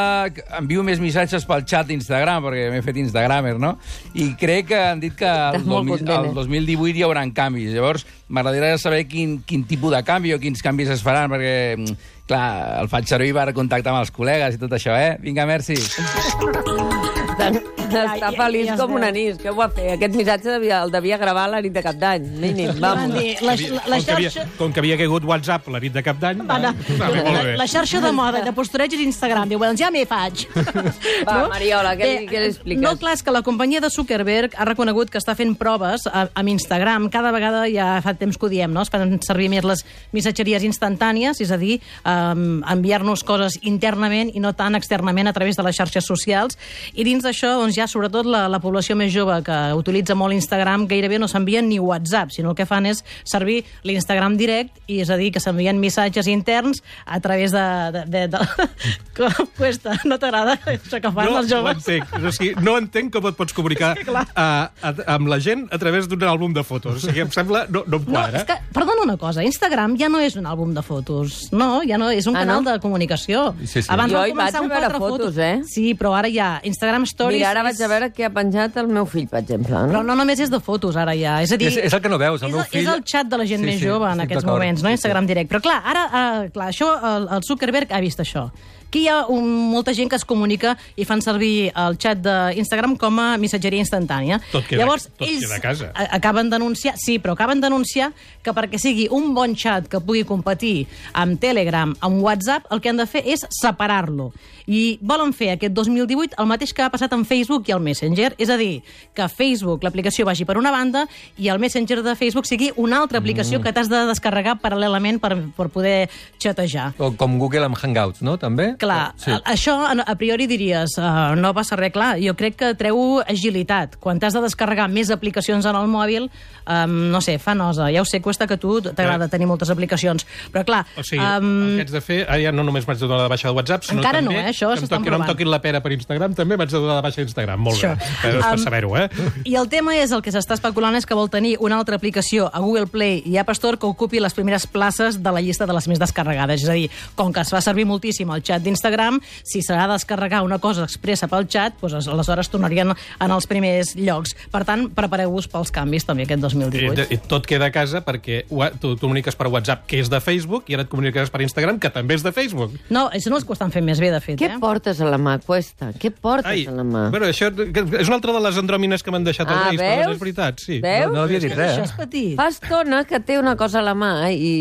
envio 0.60 0.84
més 0.86 1.00
missatges 1.02 1.42
pel 1.42 1.64
xat 1.66 1.88
d'Instagram, 1.88 2.38
perquè 2.44 2.68
m'he 2.70 2.84
fet 2.86 3.00
Instagramer, 3.02 3.56
no? 3.58 3.72
I 4.14 4.28
crec 4.38 4.68
que 4.70 4.78
han 4.78 5.02
dit 5.02 5.16
que 5.18 5.26
el, 5.26 5.58
Estàs 5.58 5.66
molt 5.66 5.90
2000, 5.90 5.98
content, 5.98 6.28
el 6.30 6.30
eh? 6.30 6.36
2018 6.38 7.00
hi 7.00 7.04
haurà 7.08 7.24
canvis. 7.34 7.72
Llavors, 7.74 8.06
m'agradaria 8.30 8.78
saber 8.78 9.02
quin, 9.10 9.40
quin 9.42 9.66
tipus 9.66 9.90
de 9.96 10.04
canvi 10.06 10.36
o 10.36 10.38
quins 10.38 10.62
canvis 10.62 10.94
es 10.94 11.02
faran, 11.02 11.34
perquè, 11.34 11.56
mm, 11.80 11.98
clar, 12.30 12.46
el 12.84 12.92
faig 12.94 13.10
servir 13.10 13.34
per 13.34 13.50
contactar 13.58 13.96
amb 13.96 14.04
els 14.04 14.14
col·legues 14.14 14.54
i 14.54 14.62
tot 14.62 14.78
això, 14.78 14.94
eh? 14.94 15.18
Vinga, 15.18 15.50
merci. 15.50 15.82
Està, 17.50 18.02
està 18.14 18.30
ja- 18.30 18.32
feliç 18.38 18.66
ja 18.68 18.74
es 18.74 18.80
com 18.80 18.88
veu. 18.92 18.96
un 18.98 19.04
anís. 19.04 19.36
Què 19.42 19.50
ho 19.50 19.54
va 19.58 19.68
fer? 19.68 19.90
Aquest 19.96 20.14
missatge 20.16 20.48
devia, 20.54 20.82
el 20.84 20.90
devia 20.94 21.18
gravar 21.20 21.48
la 21.50 21.60
nit 21.60 21.72
de 21.74 21.82
cap 21.84 21.96
d'any. 22.00 22.22
Mínim, 22.40 22.70
vamos. 22.80 23.12
dir, 23.18 23.36
la, 23.42 23.54
la, 23.54 23.82
la 23.86 23.96
com, 23.98 24.04
que 24.06 24.12
havia, 24.12 24.30
xarxa... 24.30 24.56
com 24.58 24.72
que 24.72 24.80
havia 24.80 24.96
caigut 24.96 25.24
WhatsApp 25.28 25.68
la 25.68 25.80
nit 25.80 25.92
de 25.92 26.02
cap 26.02 26.18
d'any... 26.22 26.40
Va 26.48 26.58
va 26.62 26.72
molt 26.72 27.32
La, 27.32 27.42
la 27.62 27.66
xarxa 27.68 28.00
de 28.00 28.12
moda 28.12 28.40
de 28.46 28.52
postureig 28.58 28.92
és 28.96 29.00
Instagram. 29.04 29.48
Diu, 29.52 29.58
doncs 29.60 29.80
ja 29.82 29.90
m'hi 29.92 30.04
faig. 30.08 30.46
Va, 31.28 31.48
Mariola, 31.52 31.94
què 31.98 32.06
li- 32.08 32.18
Bé, 32.22 32.28
què 32.32 32.40
li 32.44 32.48
expliques? 32.52 32.82
No, 32.82 32.94
clar, 33.00 33.14
és 33.18 33.22
que 33.26 33.34
la 33.34 33.42
companyia 33.42 33.80
de 33.84 33.90
Zuckerberg 33.92 34.54
ha 34.56 34.64
reconegut 34.68 35.10
que 35.12 35.18
està 35.20 35.34
fent 35.38 35.54
proves 35.60 36.06
a, 36.08 36.26
amb 36.34 36.48
Instagram. 36.54 37.08
Cada 37.12 37.32
vegada 37.34 37.66
ja 37.70 38.00
fa 38.04 38.14
temps 38.18 38.38
que 38.38 38.46
ho 38.46 38.50
diem, 38.52 38.72
no? 38.72 38.82
Es 38.86 38.90
fan 38.92 39.18
servir 39.24 39.48
més 39.52 39.64
les 39.68 39.84
missatgeries 40.16 40.64
instantànies, 40.66 41.40
és 41.44 41.50
a 41.52 41.58
dir, 41.60 41.78
um, 42.08 42.62
enviar-nos 42.72 43.22
coses 43.26 43.58
internament 43.62 44.30
i 44.34 44.40
no 44.42 44.52
tant 44.56 44.74
externament 44.78 45.28
a 45.28 45.32
través 45.36 45.56
de 45.60 45.66
les 45.66 45.76
xarxes 45.76 46.06
socials. 46.08 46.58
I 46.94 47.04
dins 47.04 47.24
d'això, 47.32 47.54
doncs, 47.58 47.74
ja 47.80 47.88
sobretot 47.88 48.28
la, 48.28 48.44
la 48.52 48.60
població 48.62 48.94
més 49.00 49.10
jove 49.14 49.40
que 49.46 49.56
utilitza 49.74 50.14
molt 50.14 50.36
Instagram 50.36 50.84
gairebé 50.90 51.18
no 51.18 51.26
s'envien 51.30 51.66
ni 51.68 51.78
WhatsApp, 51.80 52.30
sinó 52.36 52.52
el 52.52 52.56
que 52.58 52.66
fan 52.68 52.86
és 52.90 53.00
servir 53.24 53.62
l'Instagram 53.88 54.36
direct, 54.36 54.78
i 54.92 55.00
és 55.02 55.10
a 55.10 55.16
dir, 55.16 55.30
que 55.32 55.40
s'envien 55.40 55.80
missatges 55.80 56.28
interns 56.28 56.82
a 57.06 57.18
través 57.24 57.52
de... 57.56 57.64
de, 57.96 58.04
de, 58.12 58.26
de... 58.36 58.42
Com 59.16 59.48
cuesta? 59.58 59.96
No 60.08 60.16
t'agrada 60.20 60.54
això 60.68 61.00
que 61.02 61.10
fan 61.12 61.28
no 61.30 61.40
els 61.42 61.50
joves? 61.50 61.80
l'entenc. 61.82 62.14
O 62.22 62.32
sigui, 62.32 62.52
no 62.64 62.76
entenc 62.80 63.12
com 63.14 63.26
et 63.28 63.36
pots 63.38 63.52
comunicar 63.56 63.92
clar. 64.08 64.24
a, 64.36 64.46
a, 64.82 64.92
amb 65.16 65.28
la 65.32 65.38
gent 65.42 65.66
a 65.72 65.78
través 65.80 66.08
d'un 66.10 66.22
àlbum 66.28 66.54
de 66.56 66.64
fotos. 66.66 67.00
O 67.00 67.06
sigui, 67.06 67.22
em 67.24 67.30
sembla... 67.34 67.64
No, 67.72 67.82
no 67.86 68.00
em 68.00 68.06
No, 68.12 68.18
quadra. 68.18 68.40
és 68.42 68.46
que, 68.48 68.56
perdona 68.74 69.04
una 69.06 69.16
cosa, 69.20 69.44
Instagram 69.46 69.96
ja 70.00 70.08
no 70.12 70.20
és 70.20 70.36
un 70.40 70.46
àlbum 70.48 70.72
de 70.76 70.82
fotos. 70.84 71.46
No, 71.52 71.80
ja 71.88 71.96
no, 72.00 72.10
és 72.12 72.26
un 72.28 72.36
Ah, 72.36 72.42
canal 72.44 72.62
no? 72.64 72.72
de 72.72 72.80
comunicació. 72.82 73.52
Sí, 73.62 73.80
sí. 73.82 73.88
Abans 73.92 74.12
Jo 74.12 74.24
hi 74.28 74.32
vaig 74.36 74.56
a 74.56 74.60
veure 74.64 74.80
quatre 74.88 74.98
fotos, 75.00 75.38
eh? 75.38 75.54
Sí, 75.68 75.92
però 75.98 76.12
ara 76.18 76.28
ja 76.32 76.54
Instagram 76.66 77.04
Stories... 77.12 77.38
Mira, 77.40 77.50
ara 77.52 77.62
és- 77.62 77.68
vaig 77.78 77.84
a 77.86 77.90
veure 77.92 78.08
què 78.16 78.26
ha 78.26 78.30
penjat 78.34 78.76
el 78.82 78.88
meu 78.88 79.06
fill, 79.06 79.28
per 79.30 79.40
exemple. 79.44 79.72
Però 79.76 80.00
No? 80.00 80.02
no 80.10 80.16
només 80.18 80.40
és 80.40 80.50
de 80.52 80.60
fotos, 80.60 80.96
ara 80.96 81.14
ja. 81.18 81.38
És 81.44 81.52
a 81.52 81.60
dir... 81.60 81.68
És, 81.70 81.76
és 81.88 81.92
el 81.96 82.00
que 82.04 82.08
no 82.12 82.18
veus, 82.18 82.42
el 82.42 82.48
és, 82.48 82.54
meu 82.56 82.64
el- 82.64 82.70
fill... 82.72 82.82
és 82.86 82.92
el 82.94 83.02
xat 83.04 83.28
de 83.32 83.38
la 83.42 83.46
gent 83.46 83.60
Sí, 83.64 83.70
més 83.70 83.80
sí, 83.80 83.86
jove 83.88 84.10
en 84.12 84.24
aquests 84.26 84.44
moments, 84.48 84.82
no? 84.82 84.88
Sí, 84.88 84.96
sí. 84.96 85.00
Instagram 85.00 85.26
direct. 85.30 85.50
Però 85.52 85.60
clar, 85.64 85.78
ara, 85.92 86.04
uh, 86.10 86.46
clar, 86.54 86.68
això, 86.72 86.90
el, 87.14 87.28
el 87.38 87.42
Zuckerberg 87.48 87.92
ha 87.92 88.00
vist 88.04 88.20
això. 88.24 88.48
Aquí 88.92 89.06
hi 89.06 89.08
ha 89.08 89.22
un, 89.32 89.46
molta 89.72 89.94
gent 89.96 90.10
que 90.12 90.18
es 90.20 90.24
comunica 90.28 90.74
i 91.00 91.06
fan 91.08 91.22
servir 91.24 91.70
el 91.80 91.94
xat 91.96 92.18
d'Instagram 92.20 92.98
com 93.00 93.16
a 93.24 93.38
missatgeria 93.40 93.80
instantània. 93.80 94.36
Tot 94.52 94.66
queda- 94.68 94.82
Llavors, 94.82 95.06
tot 95.16 95.26
ells 95.30 95.46
queda 95.46 95.56
a 95.56 95.60
casa. 95.64 95.88
a- 95.94 96.10
acaben 96.18 96.50
d'anunciar, 96.50 96.92
sí, 97.00 97.18
però 97.18 97.32
acaben 97.32 97.58
d'anunciar 97.62 98.12
que 98.42 98.52
perquè 98.52 98.76
sigui 98.76 99.08
un 99.10 99.32
bon 99.32 99.56
xat 99.56 99.88
que 99.88 99.98
pugui 99.98 100.24
competir 100.28 100.86
amb 101.14 101.40
Telegram, 101.40 101.96
amb 102.00 102.20
WhatsApp, 102.22 102.66
el 102.70 102.82
que 102.82 102.90
han 102.90 102.98
de 102.98 103.06
fer 103.06 103.22
és 103.24 103.46
separar-lo. 103.48 104.34
I 104.66 104.98
volen 105.00 105.32
fer 105.32 105.50
aquest 105.56 105.72
2018 105.72 106.36
el 106.38 106.46
mateix 106.46 106.72
que 106.74 106.82
ha 106.82 106.90
passat 106.90 107.12
amb 107.14 107.24
Facebook 107.26 107.68
i 107.68 107.72
el 107.72 107.80
Messenger, 107.80 108.34
és 108.38 108.50
a 108.50 108.56
dir, 108.58 108.82
que 109.14 109.26
Facebook, 109.28 109.82
l'aplicació, 109.82 110.24
vagi 110.26 110.44
per 110.44 110.58
una 110.58 110.70
banda 110.70 111.08
i 111.38 111.48
el 111.48 111.58
Messenger 111.58 112.02
de 112.02 112.14
Facebook 112.14 112.44
sigui 112.46 112.70
una 112.76 113.00
altra 113.00 113.18
aplicació 113.18 113.58
Mm. 113.58 113.62
que 113.62 113.72
t'has 113.72 113.88
de 113.88 114.04
descarregar 114.06 114.60
paral·lelament 114.60 115.18
per, 115.18 115.34
per 115.56 115.68
poder 115.70 116.10
xatejar. 116.38 116.92
O 116.98 117.10
com 117.16 117.38
Google 117.38 117.64
amb 117.64 117.76
Hangouts, 117.82 118.20
no? 118.22 118.36
També? 118.38 118.76
Clar, 118.82 119.12
Sí. 119.16 119.30
això 119.46 119.76
a 119.86 120.14
priori 120.18 120.48
diries, 120.50 120.96
uh, 120.98 121.36
no 121.38 121.52
passa 121.54 121.76
res, 121.78 121.92
clar, 121.94 122.16
jo 122.18 122.34
crec 122.34 122.56
que 122.58 122.72
treu 122.74 123.20
agilitat. 123.22 123.94
Quan 124.02 124.18
t'has 124.18 124.34
de 124.34 124.40
descarregar 124.42 124.88
més 124.90 125.10
aplicacions 125.14 125.64
en 125.70 125.76
el 125.78 125.86
mòbil, 125.86 126.26
um, 126.66 126.96
no 127.12 127.20
sé, 127.22 127.36
fa 127.38 127.54
nosa. 127.54 127.90
Ja 127.94 128.02
ho 128.02 128.04
sé, 128.08 128.20
cuesta 128.20 128.48
que 128.50 128.54
a 128.54 128.60
tu 128.60 128.80
t'agrada 128.82 129.28
tenir 129.30 129.46
moltes 129.46 129.70
aplicacions. 129.70 130.26
Però 130.52 130.64
clar, 130.66 130.80
O 130.98 131.04
sigui, 131.06 131.22
um, 131.22 131.52
el 131.68 131.76
que 131.76 131.82
haig 131.86 131.92
de 131.94 132.00
fer, 132.00 132.18
ara 132.28 132.40
ja 132.42 132.50
no 132.52 132.64
només 132.66 132.86
m'haig 132.88 132.98
de 132.98 133.06
donar 133.06 133.22
de 133.22 133.28
baixa 133.30 133.48
de 133.48 133.54
WhatsApp, 133.54 133.84
sinó 133.84 134.00
Encara 134.02 134.18
també 134.18 134.34
no, 134.34 134.40
eh? 134.40 134.50
Això 134.50 134.72
que 134.74 134.80
em 134.80 134.88
toqui, 134.88 135.10
no 135.10 135.20
em 135.22 135.26
toquin 135.30 135.50
la 135.50 135.60
pera 135.62 135.80
per 135.80 135.92
Instagram, 135.92 136.34
també 136.34 136.56
m'haig 136.56 136.70
de 136.70 136.78
donar 136.82 136.96
de 136.96 137.02
baixa 137.06 137.22
Instagram. 137.22 137.60
Molt 137.60 137.76
Això. 137.78 137.94
bé, 137.96 138.10
per, 138.22 138.40
per 138.40 138.52
Um, 138.52 138.58
saber-ho, 138.58 138.96
eh? 138.98 139.08
I 139.44 139.54
el 139.56 139.68
tema 139.68 139.94
és, 139.96 140.10
el 140.10 140.22
que 140.22 140.32
s'està 140.34 140.54
especulant 140.58 140.96
és 140.96 141.06
que 141.06 141.14
vol 141.14 141.30
tenir 141.30 141.56
una 141.60 141.76
altra 141.78 141.94
aplicació 141.96 142.50
a 142.52 142.58
Google 142.58 142.86
Play 142.88 143.22
i 143.26 143.36
App 143.38 143.50
Store 143.54 143.78
que 143.78 143.86
ocupi 143.86 144.18
les 144.20 144.34
primeres 144.34 144.66
places 144.66 145.22
de 145.22 145.30
la 145.32 145.40
llista 145.40 145.66
de 145.66 145.72
les 145.72 145.86
més 145.88 145.98
descarregades. 145.98 146.62
És 146.62 146.68
a 146.68 146.72
dir, 146.72 146.90
com 147.14 147.32
que 147.32 147.40
es 147.40 147.50
fa 147.50 147.60
servir 147.60 147.86
moltíssim 147.86 148.30
el 148.32 148.42
xat 148.42 148.62
d'Instagram, 148.72 149.20
si 149.44 149.60
s'ha 149.62 149.76
de 149.86 149.92
descarregar 149.92 150.42
una 150.46 150.58
cosa 150.62 150.86
expressa 150.88 151.28
pel 151.30 151.44
xat, 151.50 151.76
doncs 151.82 152.08
aleshores 152.08 152.48
tornarien 152.52 152.92
en 152.92 153.30
els 153.34 153.46
primers 153.50 153.94
llocs. 153.98 154.32
Per 154.52 154.64
tant, 154.68 154.88
prepareu-vos 154.96 155.48
pels 155.52 155.70
canvis 155.74 156.06
també 156.08 156.24
aquest 156.26 156.40
I, 156.40 156.46
2018. 156.48 157.06
i 157.12 157.18
tot 157.28 157.46
queda 157.48 157.68
a 157.68 157.74
casa 157.74 158.00
perquè 158.04 158.42
tu 158.80 158.94
et 158.96 159.00
comuniques 159.02 159.36
per 159.36 159.48
WhatsApp, 159.52 159.84
que 159.90 160.00
és 160.02 160.08
de 160.10 160.20
Facebook, 160.24 160.70
i 160.72 160.76
ara 160.78 160.86
et 160.86 160.90
comuniques 160.92 161.30
per 161.32 161.42
Instagram, 161.44 161.78
que 161.82 161.90
també 161.92 162.16
és 162.16 162.24
de 162.24 162.32
Facebook. 162.32 162.72
No, 162.90 163.08
això 163.12 163.30
no 163.30 163.38
és 163.38 163.44
que 163.44 163.52
ho 163.52 163.58
estan 163.58 163.70
fent 163.74 163.84
més 163.84 164.00
bé, 164.00 164.10
de 164.14 164.20
fet. 164.24 164.38
Què 164.40 164.54
eh? 164.54 164.58
portes 164.62 165.00
a 165.02 165.08
la 165.10 165.18
mà, 165.20 165.36
Cuesta? 165.44 165.92
Què 165.98 166.10
portes 166.14 166.66
a 166.68 166.74
la 166.74 166.84
mà? 166.86 167.04
bueno, 167.12 167.26
això 167.28 167.50
que 167.52 167.84
és 168.00 168.08
una 168.08 168.16
altra 168.20 168.32
de 168.32 168.40
les 168.40 168.56
andròmines 168.60 169.02
que 169.04 169.12
m'han 169.12 169.24
deixat 169.26 169.48
els 169.50 169.58
Ah, 169.62 169.68
Reis, 169.68 169.80
però 169.80 169.92
no 169.92 170.06
veus? 170.08 170.14
és 170.16 170.20
veritat, 170.22 170.60
sí. 170.64 170.78
Veus? 170.82 171.06
No, 171.12 171.18
no 171.18 171.22
havia 171.26 171.40
dit 171.42 171.52
res. 171.54 171.76
Això 171.76 171.84
és 171.84 171.92
petit. 171.98 172.34
Fa 172.38 172.48
estona 172.48 173.02
que 173.04 173.20
té 173.20 173.38
una 173.38 173.54
cosa 173.60 173.80
a 173.80 173.82
la 173.84 173.92
mà 173.98 174.12
i 174.32 174.52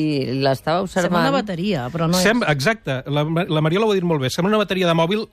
l'estava 0.42 0.82
Sembla 0.88 1.02
observant. 1.02 1.22
una 1.28 1.32
bateria, 1.38 1.86
però 1.94 2.08
no 2.12 2.18
Sem 2.20 2.42
és. 2.44 2.50
exacte, 2.50 3.00
la, 3.08 3.24
la 3.24 3.62
Mariola 3.62 3.88
ho 3.88 3.94
ha 3.94 3.96
dit 4.02 4.10
molt 4.10 4.24
bé. 4.24 4.34
Sembla 4.34 4.56
una 4.56 4.62
bateria 4.62 4.90
de 4.90 4.98
mòbil 4.98 5.28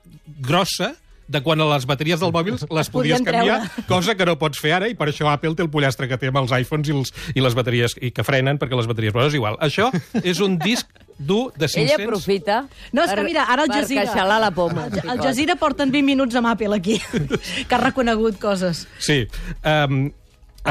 grossa 0.45 0.93
de 1.29 1.41
quan 1.45 1.61
a 1.61 1.67
les 1.69 1.85
bateries 1.85 2.19
del 2.19 2.31
mòbil 2.33 2.55
les 2.57 2.89
podies 2.89 3.19
podien 3.19 3.25
canviar, 3.25 3.59
treure. 3.61 3.85
cosa 3.87 4.15
que 4.17 4.25
no 4.25 4.33
pots 4.41 4.59
fer 4.61 4.73
ara, 4.79 4.87
i 4.89 4.95
per 4.97 5.11
això 5.11 5.29
Apple 5.29 5.53
té 5.55 5.61
el 5.61 5.69
pollastre 5.69 6.09
que 6.09 6.17
té 6.17 6.31
amb 6.31 6.41
els 6.41 6.53
iPhones 6.57 6.89
i, 6.89 6.95
els, 6.95 7.13
i 7.37 7.43
les 7.45 7.57
bateries, 7.57 7.93
i 8.01 8.09
que 8.15 8.25
frenen 8.25 8.57
perquè 8.61 8.77
les 8.77 8.89
bateries... 8.89 9.13
Però 9.13 9.27
és 9.29 9.37
igual. 9.37 9.59
Això 9.61 9.91
és 10.23 10.41
un 10.41 10.57
disc 10.57 10.89
dur 11.19 11.51
de 11.53 11.67
500... 11.69 11.83
Ella 11.83 11.97
aprofita 12.07 12.57
No, 12.95 13.03
és 13.03 13.13
que 13.13 13.25
mira, 13.27 13.45
ara 13.45 13.67
el 13.67 13.73
per 13.73 13.83
Jazeera... 13.83 14.07
queixalar 14.07 14.39
la 14.41 14.51
poma. 14.55 14.87
El, 14.89 15.03
el 15.13 15.21
Jazeera 15.21 15.57
porten 15.61 15.93
20 15.93 16.07
minuts 16.07 16.39
amb 16.39 16.49
Apple 16.49 16.73
aquí, 16.79 16.97
que 17.69 17.77
ha 17.77 17.81
reconegut 17.83 18.41
coses. 18.41 18.87
Sí. 18.97 19.21
Um, 19.61 20.07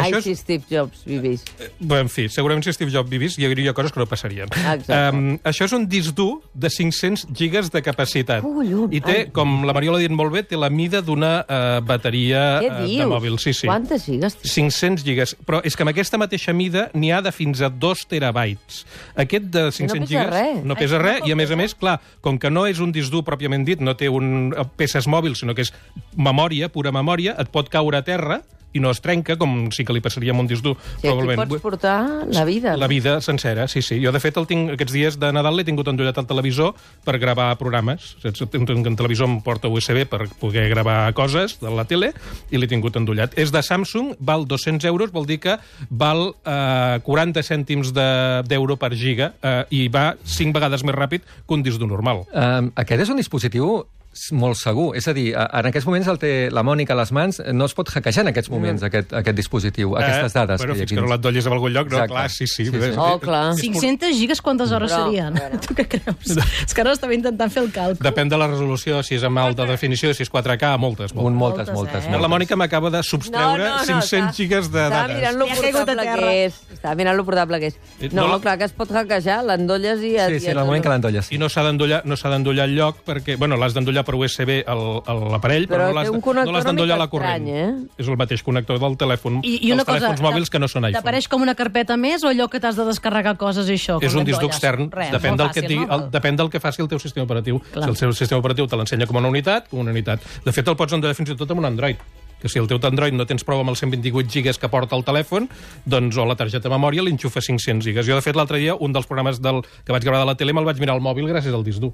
Ai, 0.04 0.12
és... 0.14 0.24
si 0.24 0.34
Steve 0.38 0.64
Jobs 0.70 1.04
vivís. 1.08 1.44
Bé, 1.78 2.00
en 2.00 2.10
fi, 2.12 2.28
segurament 2.32 2.64
si 2.66 2.74
Steve 2.76 2.92
Jobs 2.94 3.10
vivís 3.10 3.38
hi 3.38 3.46
hauria 3.48 3.74
coses 3.76 3.94
que 3.94 4.00
no 4.00 4.06
passarien. 4.10 4.50
Exacte. 4.52 4.92
Um, 4.94 5.36
això 5.48 5.68
és 5.68 5.74
un 5.76 5.86
disc 5.90 6.14
dur 6.16 6.40
de 6.54 6.70
500 6.72 7.28
gigas 7.36 7.72
de 7.74 7.82
capacitat. 7.84 8.44
Collons, 8.44 8.94
I 8.94 9.02
té, 9.04 9.16
ai. 9.24 9.30
com 9.34 9.62
la 9.68 9.74
Mariola 9.76 10.00
ha 10.00 10.04
dit 10.04 10.14
molt 10.14 10.34
bé, 10.34 10.44
té 10.48 10.58
la 10.58 10.70
mida 10.72 11.02
d'una 11.04 11.32
uh, 11.42 11.78
bateria 11.86 12.44
uh, 12.62 12.82
de 12.86 13.08
mòbil. 13.08 13.38
Sí, 13.42 13.54
sí. 13.56 13.68
Quantes 13.70 14.06
sigues? 14.08 14.38
500 14.42 15.06
gigas. 15.06 15.34
Però 15.46 15.62
és 15.66 15.76
que 15.76 15.86
amb 15.86 15.92
aquesta 15.94 16.20
mateixa 16.20 16.54
mida 16.56 16.88
n'hi 16.94 17.12
ha 17.14 17.22
de 17.24 17.32
fins 17.34 17.62
a 17.64 17.70
2 17.70 18.06
terabytes. 18.10 18.84
Aquest 19.18 19.50
de 19.54 19.68
500 19.70 19.98
pesa 19.98 20.10
gigas 20.10 20.34
res. 20.34 20.62
no 20.64 20.78
pesa 20.78 21.00
res, 21.02 21.22
no 21.22 21.28
i 21.30 21.34
a 21.34 21.38
més 21.38 21.54
a 21.54 21.58
més, 21.58 21.74
clar, 21.78 21.98
com 22.24 22.38
que 22.40 22.50
no 22.52 22.66
és 22.68 22.82
un 22.84 22.92
disc 22.94 23.12
dur 23.12 23.24
pròpiament 23.26 23.66
dit, 23.66 23.82
no 23.84 23.94
té 23.98 24.10
un, 24.12 24.52
eh, 24.52 24.66
peces 24.78 25.08
mòbils, 25.10 25.42
sinó 25.42 25.54
que 25.54 25.66
és 25.66 25.72
memòria, 26.16 26.70
pura 26.72 26.92
memòria, 26.94 27.36
et 27.38 27.50
pot 27.54 27.68
caure 27.72 27.98
a 27.98 28.06
terra 28.06 28.42
i 28.78 28.82
no 28.82 28.92
es 28.94 29.02
trenca, 29.04 29.36
com 29.40 29.68
sí 29.74 29.84
que 29.84 29.92
li 29.96 30.00
passaria 30.04 30.32
amb 30.34 30.44
un 30.44 30.48
disc 30.50 30.62
dur, 30.64 30.76
Sí, 31.02 31.08
aquí 31.10 31.34
pots 31.36 31.60
portar 31.62 32.26
la 32.30 32.44
vida. 32.46 32.76
la 32.78 32.86
vida 32.86 33.18
sencera, 33.20 33.66
sí, 33.68 33.82
sí. 33.82 33.98
Jo, 34.02 34.12
de 34.14 34.20
fet, 34.22 34.36
el 34.38 34.46
tinc, 34.46 34.70
aquests 34.76 34.94
dies 34.94 35.18
de 35.18 35.32
Nadal 35.34 35.56
l'he 35.58 35.64
tingut 35.66 35.88
endollat 35.90 36.16
al 36.18 36.26
televisor 36.30 36.74
per 37.04 37.18
gravar 37.18 37.50
programes. 37.58 38.14
Un, 38.24 38.66
un 38.86 38.96
televisor 38.96 39.28
em 39.28 39.40
porta 39.42 39.68
USB 39.68 40.04
per 40.08 40.28
poder 40.40 40.68
gravar 40.70 41.12
coses 41.18 41.58
de 41.60 41.70
la 41.74 41.84
tele 41.84 42.12
i 42.50 42.58
l'he 42.60 42.68
tingut 42.70 42.96
endollat. 42.96 43.34
És 43.38 43.50
de 43.52 43.62
Samsung, 43.62 44.14
val 44.20 44.46
200 44.46 44.84
euros, 44.88 45.10
vol 45.12 45.26
dir 45.26 45.40
que 45.42 45.58
val 45.90 46.34
eh, 46.44 47.00
40 47.04 47.42
cèntims 47.42 47.92
de- 47.92 48.42
d'euro 48.48 48.76
per 48.78 48.92
giga 48.94 49.32
eh, 49.42 49.64
i 49.70 49.88
va 49.88 50.12
5 50.24 50.52
vegades 50.54 50.84
més 50.84 50.94
ràpid 50.94 51.22
que 51.26 51.54
un 51.54 51.62
disc 51.62 51.78
dur 51.80 51.88
normal. 51.90 52.24
Um, 52.32 52.70
aquest 52.76 53.02
és 53.02 53.08
un 53.10 53.16
dispositiu 53.18 53.84
molt 54.32 54.56
segur. 54.56 54.96
És 54.96 55.06
a 55.08 55.12
dir, 55.14 55.34
a- 55.36 55.48
en 55.60 55.66
aquests 55.66 55.86
moments 55.86 56.06
el 56.08 56.18
té 56.18 56.50
la 56.50 56.62
Mònica 56.62 56.92
a 56.92 56.96
les 56.96 57.12
mans, 57.12 57.42
no 57.52 57.64
es 57.66 57.74
pot 57.74 57.88
hackejar 57.90 58.22
en 58.22 58.28
aquests 58.28 58.50
moments 58.50 58.82
aquest, 58.82 59.12
aquest 59.12 59.36
dispositiu, 59.36 59.96
aquestes 59.96 60.32
dades. 60.34 60.60
Eh, 60.60 60.64
Bueno, 60.64 60.74
hi 60.74 60.76
ha 60.76 60.80
fins 60.80 60.90
que 60.90 60.96
no 60.96 61.02
dins. 61.02 61.10
l'endollis 61.12 61.46
a 61.46 61.50
algun 61.50 61.72
lloc, 61.72 61.88
no? 61.90 61.96
Exacte. 61.96 62.12
Clar, 62.14 62.30
sí, 62.30 62.46
sí. 62.46 62.64
Sí, 62.66 62.70
sí. 62.72 62.90
Oh, 62.96 63.18
clar. 63.18 63.54
és- 63.54 63.60
500 63.60 64.10
gigas 64.16 64.40
quantes 64.42 64.70
hores 64.72 64.92
Però, 64.92 65.04
serien? 65.06 65.34
bueno. 65.34 65.60
Tu 65.68 65.74
què 65.74 65.86
creus? 65.88 66.36
És 66.66 66.74
que 66.74 66.80
ara 66.80 66.92
estava 66.92 67.14
intentant 67.14 67.50
fer 67.50 67.62
el 67.62 67.72
càlcul. 67.72 68.02
Depèn 68.04 68.28
de 68.28 68.36
la 68.38 68.46
resolució, 68.48 69.02
si 69.02 69.14
és 69.16 69.22
amb 69.24 69.38
alta 69.38 69.64
definició, 69.66 70.12
si 70.14 70.22
és 70.22 70.30
4K, 70.30 70.76
moltes, 70.78 71.14
moltes. 71.14 71.26
Un, 71.28 71.34
moltes, 71.36 71.66
Moltes, 71.68 71.74
moltes, 71.74 72.04
eh? 72.04 72.10
moltes. 72.10 72.22
La 72.22 72.28
Mònica 72.28 72.56
m'acaba 72.56 72.90
de 72.90 73.02
substreure 73.02 73.70
500 73.86 74.36
gigas 74.36 74.70
de 74.72 74.84
Estava 74.84 75.06
dades. 75.08 75.16
mirant 75.16 75.36
lo 75.38 75.46
portable 75.46 76.02
que 76.02 76.44
és. 76.46 76.54
Estava 76.72 76.94
mirant 76.94 77.16
lo 77.16 77.24
portable 77.24 77.60
que 77.60 77.66
és. 77.66 77.74
Eh, 78.00 78.08
No, 78.12 78.22
no, 78.26 78.32
no, 78.34 78.40
clar 78.40 78.58
que 78.58 78.64
es 78.64 78.72
pot 78.72 78.90
hackejar, 78.90 79.44
l'endolles 79.44 80.00
i... 80.02 80.16
Sí, 80.18 80.40
sí, 80.40 80.54
la 80.54 80.64
Mònica 80.64 80.88
l'endolles. 80.88 81.30
I 81.32 81.38
no 81.38 81.48
s'ha 81.48 81.62
d'endollar 81.62 82.02
no 82.04 82.14
el 82.14 82.74
lloc 82.76 83.04
perquè, 83.06 83.36
bueno, 83.38 83.56
l'has 83.56 83.74
d'endollar 83.74 84.04
per 84.08 84.16
USB 84.16 84.62
l'aparell, 84.64 85.66
però, 85.68 85.90
Però 85.90 85.92
no 85.92 86.52
l'has 86.54 86.64
no 86.64 86.70
d'endollar 86.70 86.96
a 86.96 87.02
la 87.02 87.08
corrent. 87.12 87.44
estrany, 87.44 87.88
eh? 87.88 88.00
És 88.00 88.08
el 88.08 88.16
mateix 88.20 88.42
connector 88.46 88.80
del 88.80 88.96
telèfon, 89.00 89.40
I, 89.42 89.58
i 89.68 89.72
una 89.72 89.82
dels 89.82 89.88
cosa, 89.90 89.98
telèfons 90.06 90.24
mòbils 90.24 90.52
que 90.52 90.62
no 90.62 90.68
són 90.70 90.88
iPhone. 90.88 90.98
T'apareix 91.02 91.28
com 91.28 91.44
una 91.44 91.54
carpeta 91.58 91.98
més 92.00 92.24
o 92.24 92.32
allò 92.32 92.48
que 92.48 92.60
t'has 92.62 92.78
de 92.78 92.86
descarregar 92.88 93.36
coses 93.40 93.68
i 93.68 93.76
això? 93.76 93.98
És 94.04 94.16
un 94.16 94.24
disc 94.28 94.40
dur 94.40 94.48
extern, 94.48 94.88
Res, 94.94 95.12
depèn, 95.12 95.36
del 95.36 95.52
que 95.52 95.60
et 95.60 95.66
fàcil, 95.66 95.74
digui, 95.74 95.86
no? 95.86 95.98
el, 95.98 96.06
depèn 96.14 96.40
del 96.40 96.48
que 96.50 96.62
faci 96.62 96.84
el 96.84 96.88
teu 96.88 97.02
sistema 97.02 97.28
operatiu. 97.28 97.60
Clar. 97.72 97.84
Si 97.84 97.90
el 97.90 98.00
seu 98.04 98.14
sistema 98.16 98.40
operatiu 98.40 98.70
te 98.70 98.80
l'ensenya 98.80 99.06
com 99.10 99.20
una 99.20 99.28
unitat, 99.28 99.68
com 99.68 99.84
una 99.84 99.92
unitat. 99.92 100.24
De 100.44 100.56
fet, 100.56 100.68
el 100.68 100.78
pots 100.78 100.96
endollar 100.96 101.18
fins 101.18 101.34
i 101.34 101.36
tot 101.36 101.52
amb 101.52 101.60
un 101.64 101.68
Android 101.68 102.00
que 102.38 102.48
si 102.48 102.58
el 102.58 102.68
teu 102.70 102.78
Android 102.82 103.14
no 103.18 103.26
tens 103.26 103.42
prou 103.42 103.60
amb 103.60 103.72
els 103.72 103.80
128 103.82 104.30
gigas 104.30 104.60
que 104.62 104.70
porta 104.70 104.94
el 104.94 105.02
telèfon, 105.02 105.48
doncs, 105.84 106.16
o 106.16 106.26
la 106.28 106.36
targeta 106.38 106.68
de 106.68 106.74
memòria, 106.74 107.02
li 107.02 107.10
enxufa 107.10 107.42
500 107.42 107.82
gigas. 107.84 108.06
Jo, 108.06 108.14
de 108.14 108.22
fet, 108.22 108.38
l'altre 108.38 108.60
dia, 108.62 108.76
un 108.78 108.94
dels 108.94 109.10
programes 109.10 109.42
del, 109.42 109.64
que 109.84 109.90
vaig 109.90 110.06
gravar 110.06 110.22
de 110.22 110.30
la 110.30 110.36
tele 110.38 110.54
me'l 110.54 110.68
vaig 110.68 110.78
mirar 110.78 110.94
al 110.94 111.02
mòbil 111.02 111.26
gràcies 111.26 111.54
al 111.54 111.66
disc 111.66 111.82
dur. 111.82 111.92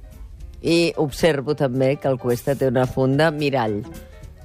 I 0.64 0.94
observo 0.96 1.52
també 1.52 1.90
que 2.00 2.08
el 2.08 2.16
Cuesta 2.18 2.54
té 2.56 2.70
una 2.72 2.86
funda 2.88 3.28
mirall. 3.30 3.82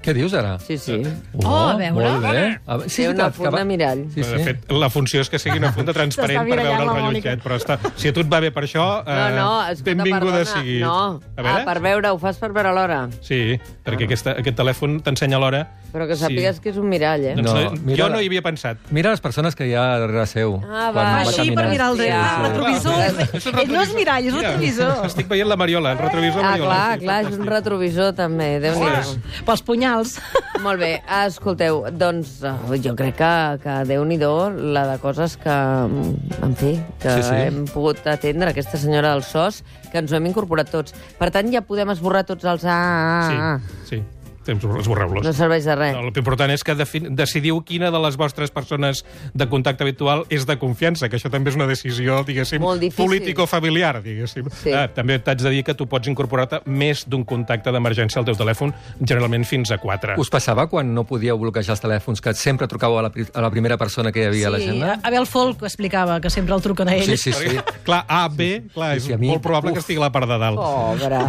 Què 0.02 0.14
dius, 0.16 0.34
ara? 0.34 0.58
Sí, 0.64 0.78
sí. 0.78 1.02
Oh, 1.44 1.56
a 1.70 1.76
veure. 1.76 1.92
Molt 1.92 2.22
bé. 2.24 2.60
A 2.66 2.78
veure, 2.78 2.90
Té 2.96 3.10
una 3.10 3.30
funda 3.32 3.52
va- 3.58 3.66
mirall. 3.66 4.06
Sí, 4.14 4.22
De 4.22 4.38
sí. 4.38 4.44
fet, 4.46 4.72
la 4.72 4.90
funció 4.90 5.20
és 5.22 5.30
que 5.30 5.38
sigui 5.40 5.58
una 5.60 5.74
funda 5.74 5.92
transparent 5.98 6.48
per 6.48 6.58
veure 6.62 6.84
el 6.84 6.90
rellotget, 6.90 7.44
però 7.44 7.58
està... 7.60 7.78
si 8.00 8.08
a 8.08 8.14
tu 8.16 8.22
et 8.24 8.32
va 8.32 8.40
bé 8.40 8.52
per 8.56 8.64
això, 8.64 9.04
No, 9.04 9.12
eh, 9.12 9.36
no, 9.36 9.50
escolta, 9.68 9.84
benvinguda 9.84 10.38
perdona. 10.40 10.54
sigui. 10.62 10.80
No, 10.80 11.20
A 11.36 11.42
veure? 11.42 11.62
ah, 11.62 11.66
per 11.66 11.80
veure, 11.84 12.10
ho 12.16 12.18
fas 12.20 12.38
per 12.40 12.52
veure 12.56 12.72
l'hora. 12.74 13.02
Sí, 13.22 13.60
perquè 13.86 14.08
aquesta, 14.08 14.38
aquest 14.40 14.56
telèfon 14.58 15.02
t'ensenya 15.04 15.38
l'hora. 15.38 15.66
Però 15.92 16.06
que 16.08 16.16
sàpigues 16.16 16.60
que 16.62 16.70
és 16.70 16.78
un 16.78 16.88
mirall, 16.88 17.24
eh? 17.26 17.34
Doncs 17.36 17.50
No, 17.52 17.60
no, 17.60 17.72
mira- 17.84 18.04
jo 18.06 18.10
no 18.14 18.22
hi 18.22 18.28
havia 18.30 18.44
pensat. 18.46 18.78
Mira 18.92 19.10
les 19.12 19.20
persones 19.22 19.56
que 19.56 19.66
hi 19.68 19.74
ha 19.74 19.84
darrere 20.00 20.26
seu. 20.30 20.62
Ah, 20.70 20.92
va, 20.96 21.06
Així 21.26 21.50
per 21.52 21.68
mirar 21.68 21.92
el 21.92 21.98
dret. 21.98 22.14
Sí, 22.14 22.16
Ah, 22.16 22.38
sí. 22.38 22.48
retrovisor. 22.48 23.36
És 23.36 23.46
un 23.48 23.60
Eh, 23.60 23.66
No 23.68 23.82
és 23.82 23.94
mirall, 23.96 24.26
és 24.28 24.34
retrovisor. 24.34 25.06
Estic 25.06 25.28
veient 25.28 25.50
la 25.50 25.56
Mariola, 25.58 25.92
el 25.94 25.98
retrovisor 25.98 26.44
Ah, 26.46 26.52
Mariola. 26.52 26.70
clar, 26.76 27.00
sí, 27.00 27.06
clar, 27.06 27.26
és 27.26 27.38
un 27.40 27.46
retrovisor 27.48 28.14
també, 28.14 28.60
déu 28.60 28.76
nhi 28.76 28.86
Ostres. 28.86 29.18
Pels 29.46 29.62
punyals. 29.64 29.89
Molt 30.66 30.80
bé, 30.82 30.92
escolteu, 31.24 31.86
doncs 31.96 32.42
eh, 32.44 32.54
jo 32.84 32.94
crec 33.00 33.16
que, 33.20 33.32
que 33.64 33.76
déu 33.88 34.04
nhi 34.06 34.18
la 34.76 34.86
de 34.92 34.98
coses 35.00 35.38
que, 35.40 35.50
mm, 35.56 36.44
en 36.44 36.56
fi, 36.60 36.74
que 37.00 37.10
Sí, 37.16 37.24
sí. 37.24 37.36
hem 37.48 37.66
pogut 37.72 38.06
atendre, 38.08 38.52
aquesta 38.52 38.78
senyora 38.78 39.14
del 39.16 39.24
SOS, 39.24 39.64
que 39.92 39.98
ens 40.00 40.12
ho 40.12 40.18
hem 40.18 40.26
incorporat 40.28 40.70
tots. 40.70 40.94
Per 41.18 41.32
tant, 41.32 41.50
ja 41.54 41.62
podem 41.62 41.90
esborrar 41.90 42.26
tots 42.28 42.44
els 42.44 42.66
A, 42.66 42.76
A, 42.76 43.54
A. 43.56 43.60
Sí, 43.86 43.96
sí. 43.96 44.04
Esborreu-los. 44.48 45.26
No 45.26 45.34
serveix 45.34 45.66
de 45.68 45.76
res. 45.76 45.94
No, 45.96 46.10
L'important 46.10 46.50
és 46.54 46.64
que 46.64 46.74
decidiu 46.76 47.60
quina 47.68 47.92
de 47.92 48.00
les 48.02 48.16
vostres 48.18 48.50
persones 48.52 49.04
de 49.34 49.48
contacte 49.52 49.84
habitual 49.84 50.24
és 50.30 50.46
de 50.48 50.56
confiança, 50.58 51.10
que 51.10 51.18
això 51.20 51.30
també 51.30 51.52
és 51.52 51.58
una 51.60 51.68
decisió, 51.70 52.24
diguéssim, 52.26 52.64
político-familiar, 52.98 54.02
diguéssim. 54.04 54.48
Sí. 54.64 54.72
Ah, 54.74 54.88
també 54.94 55.20
t'haig 55.20 55.42
de 55.44 55.50
dir 55.54 55.64
que 55.68 55.76
tu 55.78 55.86
pots 55.92 56.08
incorporar-te 56.10 56.62
més 56.66 57.04
d'un 57.10 57.24
contacte 57.28 57.72
d'emergència 57.74 58.20
al 58.22 58.26
teu 58.28 58.38
telèfon, 58.40 58.74
generalment 59.02 59.46
fins 59.46 59.72
a 59.72 59.78
quatre. 59.82 60.16
Us 60.22 60.30
passava 60.32 60.68
quan 60.72 60.94
no 60.96 61.04
podíeu 61.10 61.38
bloquejar 61.42 61.76
els 61.76 61.84
telèfons, 61.84 62.22
que 62.22 62.34
sempre 62.34 62.68
trucàveu 62.72 63.00
a 63.00 63.06
la, 63.08 63.12
pri- 63.14 63.28
a 63.34 63.42
la 63.46 63.52
primera 63.54 63.78
persona 63.78 64.12
que 64.16 64.24
hi 64.24 64.28
havia 64.32 64.48
a 64.48 64.54
l'agenda? 64.56 65.00
Abel 65.04 65.28
Folk 65.30 65.64
explicava 65.68 66.20
que 66.22 66.30
sempre 66.30 66.56
el 66.56 66.62
truquen 66.66 66.90
a 66.90 66.96
ell. 66.96 67.06
Sí, 67.06 67.18
sí, 67.18 67.34
sí. 67.34 67.58
Clar, 67.86 68.04
A, 68.08 68.28
B, 68.30 68.64
clar, 68.74 68.96
és 68.98 69.04
sí, 69.10 69.14
a 69.14 69.18
mi- 69.18 69.30
molt 69.34 69.42
probable 69.44 69.72
uf. 69.72 69.80
que 69.80 69.84
estigui 69.86 70.00
a 70.02 70.08
la 70.08 70.12
part 70.16 70.30
de 70.30 70.38
dalt. 70.42 70.60
Pobre. 70.60 71.20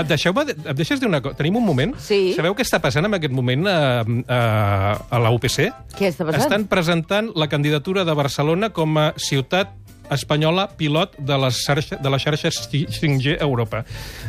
Uh, 0.00 0.02
Deixeu-me... 0.12 0.44
Em 0.64 0.76
deixes 0.78 1.00
dir 1.00 1.08
una 1.08 1.20
cosa? 1.22 1.36
Tenim 1.38 1.56
un 1.60 1.64
moment? 1.66 1.83
Sí. 2.00 2.32
Sabeu 2.36 2.56
què 2.56 2.64
està 2.64 2.80
passant 2.82 3.04
en 3.08 3.18
aquest 3.18 3.34
moment 3.36 3.68
uh, 3.68 4.02
uh, 4.24 4.92
a 5.04 5.20
la 5.20 5.32
UPC? 5.36 5.68
Què 5.98 6.08
està 6.08 6.24
passant? 6.24 6.40
Estan 6.46 6.66
presentant 6.70 7.30
la 7.36 7.50
candidatura 7.52 8.06
de 8.08 8.16
Barcelona 8.16 8.72
com 8.74 8.96
a 9.00 9.10
ciutat 9.20 9.76
espanyola 10.10 10.68
pilot 10.76 11.16
de 11.18 11.36
la 11.38 11.50
xarxa, 11.50 11.96
de 11.96 12.10
la 12.10 12.18
xarxa 12.18 12.50
5G 12.50 13.36
a 13.40 13.44
Europa. 13.44 13.84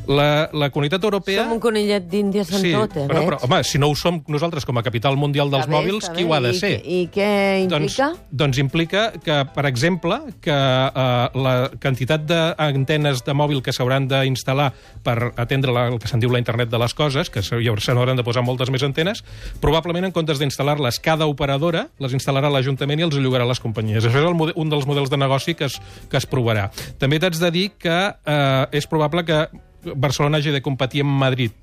La, 0.07 0.49
la 0.53 0.69
comunitat 0.69 1.03
europea... 1.03 1.43
Som 1.43 1.53
un 1.57 1.59
conillet 1.63 2.05
d'Índia 2.09 2.43
Sí, 2.45 2.57
sentot, 2.71 2.95
eh? 2.97 3.07
veig? 3.09 3.25
però, 3.27 3.39
home, 3.45 3.61
si 3.67 3.79
no 3.81 3.89
ho 3.91 3.95
som 3.97 4.21
nosaltres 4.31 4.65
com 4.65 4.77
a 4.77 4.83
capital 4.85 5.17
mundial 5.17 5.49
dels 5.51 5.65
Està 5.65 5.71
bé, 5.71 5.77
mòbils, 5.77 6.03
està 6.05 6.15
qui 6.15 6.23
bé. 6.23 6.29
ho 6.29 6.33
ha 6.35 6.41
de 6.45 6.51
I 6.53 6.59
ser? 6.59 6.71
què- 6.81 6.85
I 6.85 6.99
què 7.13 7.29
implica? 7.65 8.09
Doncs, 8.11 8.29
doncs 8.31 8.57
implica 8.61 9.05
que, 9.23 9.39
per 9.55 9.65
exemple, 9.65 10.19
que 10.41 10.53
eh, 10.53 11.29
la 11.45 11.55
quantitat 11.81 12.25
d'antenes 12.29 13.23
de 13.25 13.33
mòbil 13.33 13.61
que 13.65 13.73
s'hauran 13.75 14.07
d'instal·lar 14.11 14.71
per 15.05 15.31
atendre 15.35 15.73
la, 15.75 15.87
el 15.91 15.99
que 15.99 16.07
se'n 16.11 16.19
diu 16.23 16.31
la 16.33 16.39
internet 16.41 16.69
de 16.69 16.79
les 16.81 16.93
coses, 16.93 17.29
que 17.29 17.41
se 17.43 17.55
n'hauran 17.57 18.15
de 18.17 18.23
posar 18.23 18.43
moltes 18.45 18.69
més 18.73 18.83
antenes, 18.83 19.23
probablement 19.61 20.05
en 20.07 20.11
comptes 20.15 20.39
d'instal·lar-les 20.41 20.99
cada 21.03 21.27
operadora, 21.27 21.87
les 21.99 22.13
instal·larà 22.13 22.49
l'Ajuntament 22.51 22.99
i 23.01 23.07
els 23.07 23.15
llogarà 23.19 23.45
les 23.47 23.59
companyies. 23.59 24.05
Això 24.05 24.21
és 24.21 24.25
el, 24.29 24.53
un 24.55 24.69
dels 24.71 24.85
models 24.87 25.09
de 25.09 25.17
negoci 25.17 25.55
que 25.55 25.64
es, 25.65 25.79
que 26.11 26.17
es 26.17 26.27
provarà. 26.29 26.69
També 27.01 27.19
t'haig 27.19 27.39
de 27.41 27.51
dir 27.51 27.65
que 27.77 27.97
eh, 28.13 28.65
és 28.71 28.87
probable 28.87 29.25
que 29.25 29.45
Barcelona 29.95 30.39
hagi 30.39 30.53
de 30.55 30.61
competir 30.65 31.03
amb 31.05 31.19
Madrid 31.21 31.53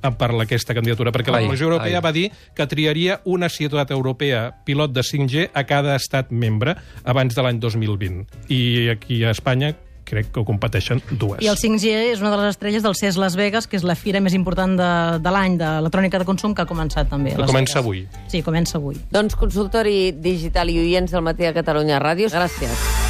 per 0.00 0.30
aquesta 0.40 0.72
candidatura, 0.72 1.12
perquè 1.12 1.28
la 1.30 1.42
Ai, 1.42 1.44
Comissió 1.44 1.66
Europea 1.68 1.98
ai. 1.98 2.02
va 2.02 2.10
dir 2.16 2.30
que 2.56 2.66
triaria 2.66 3.18
una 3.28 3.50
ciutat 3.52 3.90
europea 3.92 4.46
pilot 4.64 4.94
de 4.96 5.02
5G 5.04 5.50
a 5.52 5.66
cada 5.68 5.94
estat 6.00 6.30
membre 6.32 6.74
abans 7.04 7.36
de 7.36 7.42
l'any 7.44 7.60
2020. 7.60 8.24
I 8.48 8.88
aquí 8.94 9.22
a 9.24 9.30
Espanya 9.36 9.74
crec 10.10 10.32
que 10.32 10.40
ho 10.40 10.44
competeixen 10.48 11.02
dues. 11.12 11.38
I 11.44 11.50
el 11.52 11.58
5G 11.60 11.92
és 12.14 12.24
una 12.24 12.32
de 12.32 12.40
les 12.40 12.56
estrelles 12.56 12.82
del 12.82 12.96
CES 12.98 13.18
Las 13.20 13.36
Vegas, 13.36 13.68
que 13.68 13.76
és 13.78 13.84
la 13.86 13.94
fira 13.94 14.18
més 14.24 14.34
important 14.34 14.72
de, 14.80 14.88
de 15.22 15.30
l'any 15.36 15.60
d'electrònica 15.60 16.18
de 16.18 16.26
consum, 16.26 16.56
que 16.56 16.64
ha 16.64 16.66
començat 16.66 17.12
també. 17.12 17.36
a 17.36 17.42
Que 17.44 17.46
comença 17.52 17.78
Vegas. 17.78 17.84
avui. 17.84 18.06
Sí, 18.32 18.40
comença 18.42 18.78
avui. 18.80 18.96
Doncs 19.12 19.36
consultori 19.38 20.10
digital 20.16 20.72
i 20.72 20.80
oients 20.80 21.12
del 21.12 21.22
matí 21.22 21.44
de 21.44 21.52
Catalunya 21.60 22.00
Ràdio. 22.02 22.32
Gràcies. 22.32 23.09